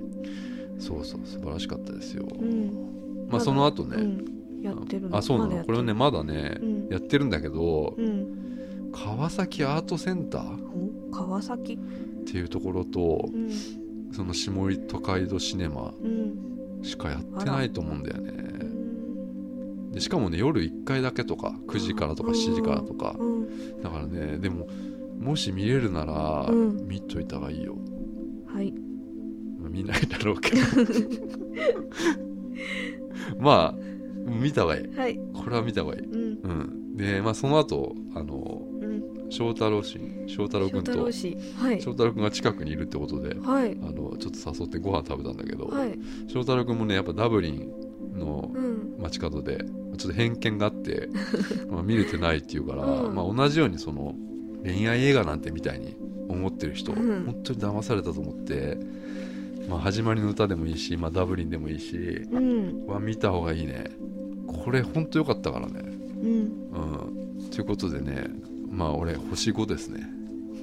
[0.78, 2.70] そうそう素晴らしかったですよ、うん。
[3.30, 4.62] まあその後ね、うん。
[4.62, 5.16] やってるの。
[5.16, 6.88] あそうなの、これはねまだね、うん。
[6.90, 8.90] やってるんだけど、うん。
[8.92, 10.67] 川崎アートセンター？
[11.10, 11.78] 川崎？
[12.26, 13.48] ていうところとうん
[14.12, 14.52] その下
[14.88, 18.32] 都街道シネマうんしかやってないと思うんだようね。
[18.32, 22.34] んでしかもね夜1回だけとか9時からとかうん。
[22.36, 23.16] 7時からとか。
[23.18, 23.82] うん。
[23.82, 24.66] だからねでも
[25.18, 26.86] もし見れるならうん。
[26.86, 27.76] 見といた方がいいよ。
[28.46, 28.72] はい。
[29.70, 30.56] 見ないだろうけど。
[33.38, 33.78] まあ
[34.24, 34.88] 見た方がいい。
[34.96, 35.18] はい。
[35.34, 36.02] これは見た方がいい。
[36.02, 36.38] うん。
[36.42, 36.48] う
[36.94, 36.96] ん。
[36.96, 38.67] でまあその後あのうん
[39.30, 40.92] 翔太郎氏翔太郎翔君と。
[40.92, 41.36] 太郎氏。
[41.56, 41.80] はい。
[41.80, 43.76] 翔太郎君が近くにいるってことではい。
[43.82, 45.98] あのちょっと誘ってご飯食べたんだけど、はい。
[46.28, 48.96] 翔太郎君もねやっぱダブリンのうん。
[48.98, 49.58] 街角で
[49.96, 51.08] ちょっと偏見があって
[51.70, 53.14] まあ見れてないっていうから、うん。
[53.14, 54.14] まあ、同じようにその
[54.64, 55.94] 恋愛映画なんてみたいに
[56.28, 57.24] 思ってる人、うん。
[57.24, 58.78] 本当に騙されたと思って、
[59.68, 61.96] まあ、始まりの歌でもいいし、まあ、ダブリンでもいいし
[62.30, 62.86] うん。
[62.86, 63.84] は見た方がいいね。
[64.46, 65.74] これ本当良かったからね。
[66.22, 66.30] うん。
[66.30, 66.36] う
[67.46, 67.50] ん。
[67.50, 68.28] ということでね
[68.78, 70.08] まあ俺星5ですね。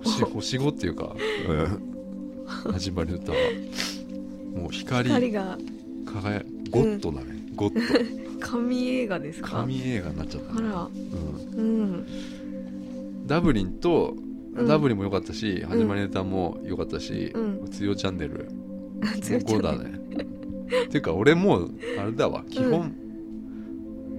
[0.01, 1.13] 星星5っていうか、
[1.49, 3.37] うん、 始まりの歌は。
[4.55, 5.57] もう光二人が。
[6.05, 8.39] 輝ゴッドだね、ゴッド。
[8.39, 9.49] 神映画ですか？
[9.49, 10.89] 神映画になっちゃったね、あら。
[11.57, 12.05] うん、うん
[13.27, 14.15] ダブリンと、
[14.55, 14.67] うん。
[14.67, 17.67] ダブリンも良かったし、始まりネタも良かったし、うん。
[17.69, 18.47] つよチャンネル
[19.21, 19.91] 強い5だね
[20.85, 22.45] っ ていうか俺もうあれだわ。
[22.49, 22.93] 基本、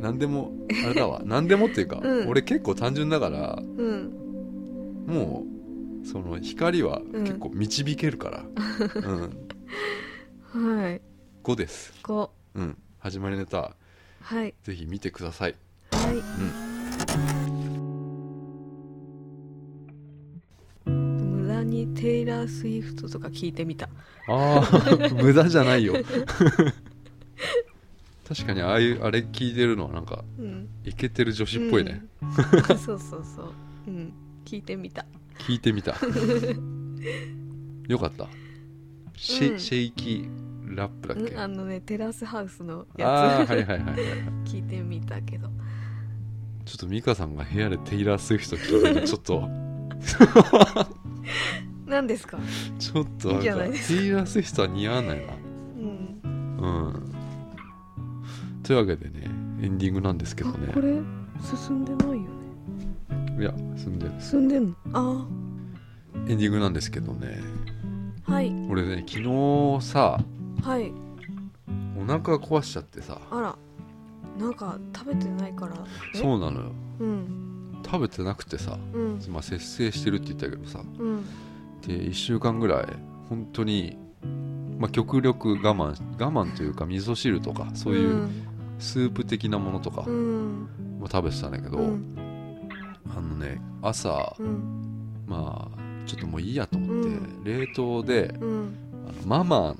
[0.00, 0.52] 何でも
[0.84, 1.22] あれだわ。
[1.26, 2.28] 何でもっていうか、うん。
[2.28, 4.12] 俺結構単純だからうん。
[5.06, 5.44] も
[6.02, 7.24] うその光はうん。
[7.24, 8.44] 結構導けるから、
[10.54, 10.78] うん。
[10.80, 11.00] はい。
[11.42, 11.92] 5です。
[12.02, 12.76] こうん。
[12.98, 13.70] 始まりネタう
[14.20, 14.54] はい。
[14.64, 15.54] ぜひ見てください。
[15.92, 16.22] はい。
[20.90, 23.88] 無駄にテイラー・スウィフトとか聞いてみた。
[24.28, 25.94] ああ無駄じゃないよ
[28.26, 30.68] 確かにああいうあれ聞いてるのはなんかうん。
[30.84, 32.32] イケてる女子っぽいね、うん。
[32.78, 33.52] そうそうそう。
[33.86, 34.12] うん。
[34.44, 35.06] 聞いてみた。
[35.38, 35.94] 聞いてみた。
[37.88, 38.26] よかった。
[39.16, 39.60] シェ,、うん。
[39.60, 41.32] シェイキーラップだっけ？
[41.34, 43.00] うんあのねテラスハウスのあ
[43.38, 43.50] やつ。
[43.50, 43.98] はいはいはいはい
[44.44, 45.48] 聞いてみたけど。
[46.64, 49.48] ちょっと美香さんが部屋でテイラー・スウィフト聞いてるの ちょっと。
[51.86, 52.38] 何ですか？
[52.80, 55.32] ちょっとテイラー・スウィフトは似合わないな。
[55.76, 56.20] うん。
[56.58, 57.15] うん
[58.66, 59.30] というわけでね
[59.62, 60.68] エンディングなんですけどね。
[60.70, 60.98] あこれ
[61.40, 62.26] 進んでないよね。
[63.38, 64.12] いや進んでる。
[64.20, 64.74] 進んでんの？
[64.92, 65.26] あ。
[66.28, 67.40] エンディングなんですけどね。
[68.26, 68.52] あはい。
[68.68, 70.18] 俺ね昨日さ
[70.62, 70.92] はい。
[71.96, 73.20] お腹壊しちゃってさ。
[73.30, 73.56] あら。
[74.38, 75.74] なんか食べてないから？
[76.14, 76.18] え？
[76.18, 76.72] そうなのよ。
[77.00, 77.82] うん。
[77.84, 79.20] 食べてなくてさ、うん。
[79.30, 80.80] まあ、節制してるって言ったけどさ。
[80.98, 81.24] うん。
[81.82, 82.86] で1週間ぐらい
[83.28, 83.96] 本当に
[84.78, 88.28] まあ極力我慢我慢というか味噌汁とかそういう
[88.78, 90.68] スープ的なものとかうん。
[91.00, 92.16] も食べてたんだけど、うん。
[93.10, 95.24] あのね朝うん。
[95.26, 97.44] まあちょっともういいやと思って、うん。
[97.44, 98.74] 冷凍でうん。
[99.08, 99.76] あのママの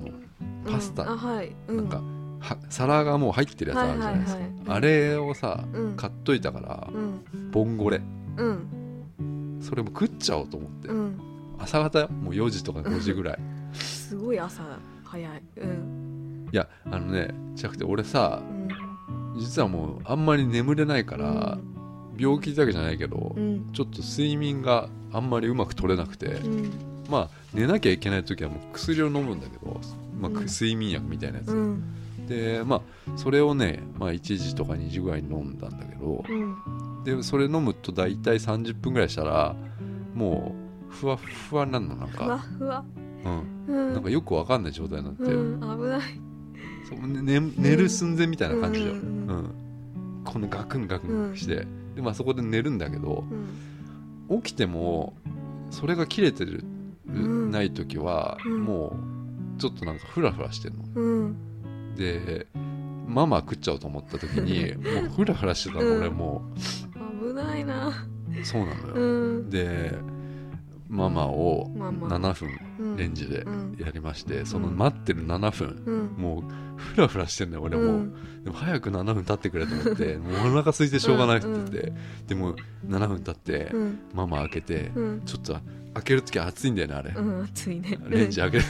[0.69, 1.55] パスタはい。
[1.67, 1.77] うん。
[1.77, 2.01] なんか、
[2.39, 4.77] は皿がもう入ってるやつあるじゃないですか、はいはいはい。
[4.77, 5.95] あれをさうん。
[5.95, 7.51] 買っといたからうん。
[7.51, 8.01] ボンゴレ。
[8.37, 9.59] うん。
[9.61, 11.19] それも食っちゃおうと思って、うん。
[11.59, 13.39] 朝方よもう4時とか5時ぐらい。
[13.73, 14.63] すごい朝
[15.03, 15.43] 早い。
[15.57, 16.49] うん。
[16.51, 18.66] いやあのねじゃなくて俺さうん
[19.35, 21.57] 実はもうあんまり眠れないから、
[22.17, 23.71] 病気だけじゃないけど、うん。
[23.73, 26.71] ちょっと睡眠があんまりうまく取れなくて、うん。
[27.09, 29.79] まあ寝なきゃいけない時はもう薬を飲むんだけど、
[30.19, 30.45] まあ、うん。
[30.45, 31.83] 睡眠薬みたいなやつ、うん。
[32.27, 37.03] でまあそれをね、まあ、1時とか2時ぐらいに飲んだんだけどうん。
[37.03, 39.55] でそれ飲むと大体30分ぐらいしたら
[40.13, 40.55] も
[40.89, 42.83] うふわっふわになるのなんふわか、ふわ。
[43.23, 43.93] うん、うん。
[43.93, 45.59] なんかよくわかんない状態になって、うん。
[45.59, 46.26] 危ない
[46.87, 50.23] そうねね寝る寸前みたいな感じで、ううん。
[50.23, 53.23] このガクンガクンして、でまあそこで寝るんだけど
[54.29, 54.41] うん。
[54.41, 55.13] 起きても
[55.69, 56.63] それが切れてる、
[57.07, 57.51] うん。
[57.51, 58.63] ない時は、うん。
[58.63, 58.95] も
[59.57, 60.83] うちょっとなんかフラフラしてるの。
[60.95, 61.95] うん。
[61.95, 62.47] で
[63.07, 66.41] ママ食っちゃおうと思った時に もうフラフラしてたの、うん俺も
[67.21, 67.89] 危ないな。
[67.89, 69.49] うそうなのよ、うん。
[69.49, 69.97] で
[70.89, 72.97] ママをママ7分うん。
[72.97, 73.77] レンジでうん。
[73.79, 76.21] やりまして、その待ってる7分うん。
[76.21, 78.43] もうフラフラしてんだよ俺も、うん。
[78.43, 81.93] でも早く7分経ってくれと思って もうお腹空いてしょうがなくて、
[82.27, 82.55] でも
[82.87, 83.99] 7分経って、うん。
[84.13, 85.21] ママ開けて、うん。
[85.25, 85.57] ちょっと
[85.95, 87.97] 開ける時暑いんだよねあれ、うん暑いね。
[88.07, 88.65] レンジ開ける。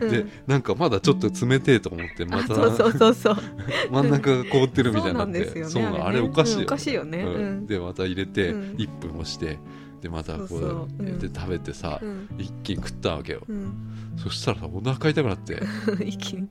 [0.00, 0.08] うん。
[0.10, 3.36] でなんかまだちょっと冷てえと思ってまたあそうそうそうそう。
[3.92, 7.60] 真ん中が凍ってるみたいになってそうなあれおかしいよ、うんおかしいよね。
[7.66, 8.60] でまた入れてうん。
[8.76, 9.58] 1分押して
[10.02, 12.28] でまたこうで食べてさ、うん。
[12.36, 13.72] 一気に食ったわけよ、うん。
[14.16, 15.62] そしたらさお腹痛くなって、
[16.04, 16.48] 一気に。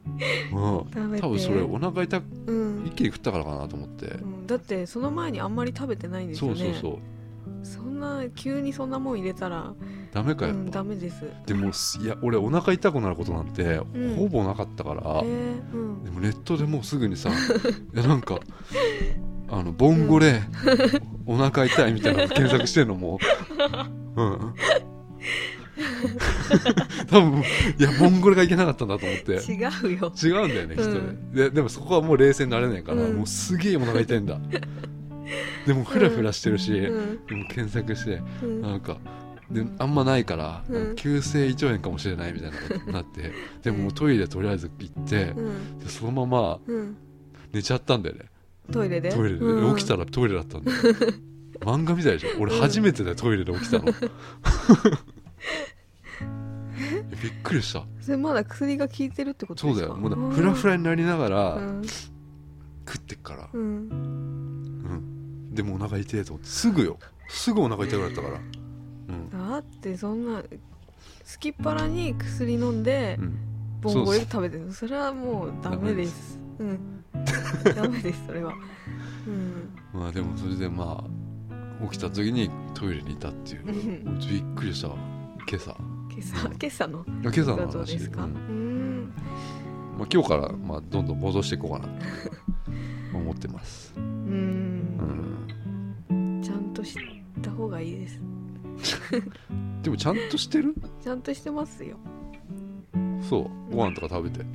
[0.53, 2.85] うん、多分それお腹痛くうん。
[2.85, 4.47] 一気に食ったからかなと思って、うん。
[4.47, 6.57] だってその前にあんまり食べてないんですよね。
[6.57, 6.99] そうそうそう。
[7.63, 9.73] そんな急にそんなもん入れたら。
[10.13, 11.25] ダメかやっぱ、うんダメです。
[11.45, 14.15] でもすいや俺お腹痛くなることなんてうん。
[14.15, 15.75] ほぼなかったから、えー。
[15.75, 16.03] うん。
[16.05, 17.29] でもネットでもうすぐにさ
[17.93, 18.39] いやなんか
[19.51, 20.41] あのボンゴレ、
[21.25, 23.19] お腹痛いみたいなの検索してんのも。
[24.15, 24.53] ううん。
[27.07, 27.43] 多分
[27.77, 29.33] いやボンゴレがいけなかったんだと思って。
[29.33, 29.57] 違
[29.93, 30.13] うよ。
[30.23, 31.33] 違うんだよね人で,、うん。
[31.33, 31.49] で。
[31.49, 33.17] でもそこはもう冷静になれないから、うん。
[33.17, 34.39] もうすげえお腹痛いんだ。
[35.67, 37.25] でもフラフラしてるし、うん。
[37.25, 38.61] でも検索してうん。
[38.61, 38.99] なんか
[39.51, 40.63] であんまないから、
[40.95, 43.33] 急性胃腸炎かもしれないみたいなことになって
[43.63, 45.79] でもトイレとりあえず行って、うん。
[45.79, 46.95] でそのままうん。
[47.51, 48.30] 寝ちゃったんだよね
[48.71, 49.11] トイレで？
[49.11, 49.75] トイレで、うん。
[49.75, 50.77] 起きたらトイレだったんだよ。
[51.61, 52.29] 漫画みたいでしょ？
[52.39, 53.85] 俺初めてだよトイレで起きたの。
[57.21, 57.83] びっくりした。
[58.01, 59.87] それまだ薬が効いてるってことですか？
[59.87, 59.99] そうだよ。
[59.99, 61.81] もうだフラフラになりながらうん。
[62.87, 63.61] 食ってっから、うん。
[63.61, 63.65] う
[65.53, 66.97] ん、でもお腹痛いと思ってすぐよ。
[67.29, 68.39] すぐお腹痛くなったから。
[69.09, 70.43] うん、だってそんな
[71.23, 73.37] すきっ腹に薬飲んでうん、
[73.81, 74.73] ボンゴレ食べてるの。
[74.73, 77.03] それはもうダメですうん。
[77.75, 78.53] ダメですそれは。
[79.27, 79.69] うん。
[79.93, 84.19] まあでもそれでまあ起きた時にトイレにいたっていううん。
[84.19, 84.89] びっくりした。
[84.89, 84.95] わ
[85.49, 85.75] 今朝。
[86.09, 86.37] 今朝？
[86.59, 87.05] 今朝の？
[87.23, 87.97] 今朝の話。
[87.97, 88.23] ですか？
[88.25, 88.33] ううん。
[89.05, 89.13] ん
[89.97, 91.91] まあ、今日からまあどんどん戻していこうかなと
[93.13, 94.79] 思ってます、ううん。
[96.11, 96.97] ん、ちゃんとし
[97.41, 98.21] た方がいいです。
[99.83, 100.75] でもちゃんとしてる？
[101.03, 101.97] ちゃんとしてますよ。
[103.21, 103.75] そう。
[103.75, 104.45] ご飯とか食べて。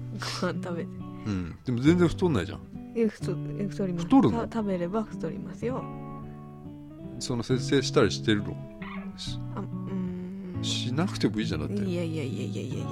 [0.40, 0.88] ご飯食べて
[1.26, 1.56] うん。
[1.64, 2.60] でも全然太んないじゃん。
[2.94, 4.04] え太え太ります。
[4.06, 4.46] 太るの？
[4.48, 5.84] た食べれば太りますよ。
[7.18, 8.56] その節制したりしてるの？
[9.16, 10.58] しあうん。
[10.62, 11.74] しなくてもいいじゃんだって。
[11.74, 12.86] いやいやいやいやいやいや。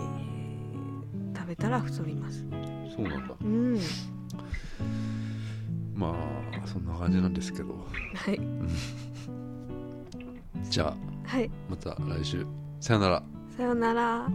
[1.36, 2.44] 食べたら太ります。
[2.94, 3.34] そうなんだ。
[3.40, 3.78] うん。
[5.94, 6.14] ま
[6.62, 7.74] あそんな感じなんですけど。
[8.14, 8.40] はい。
[10.68, 10.96] じゃあ
[11.28, 11.50] はい。
[11.70, 12.46] また来週。
[12.80, 13.22] さよなら。
[13.56, 14.28] さよなら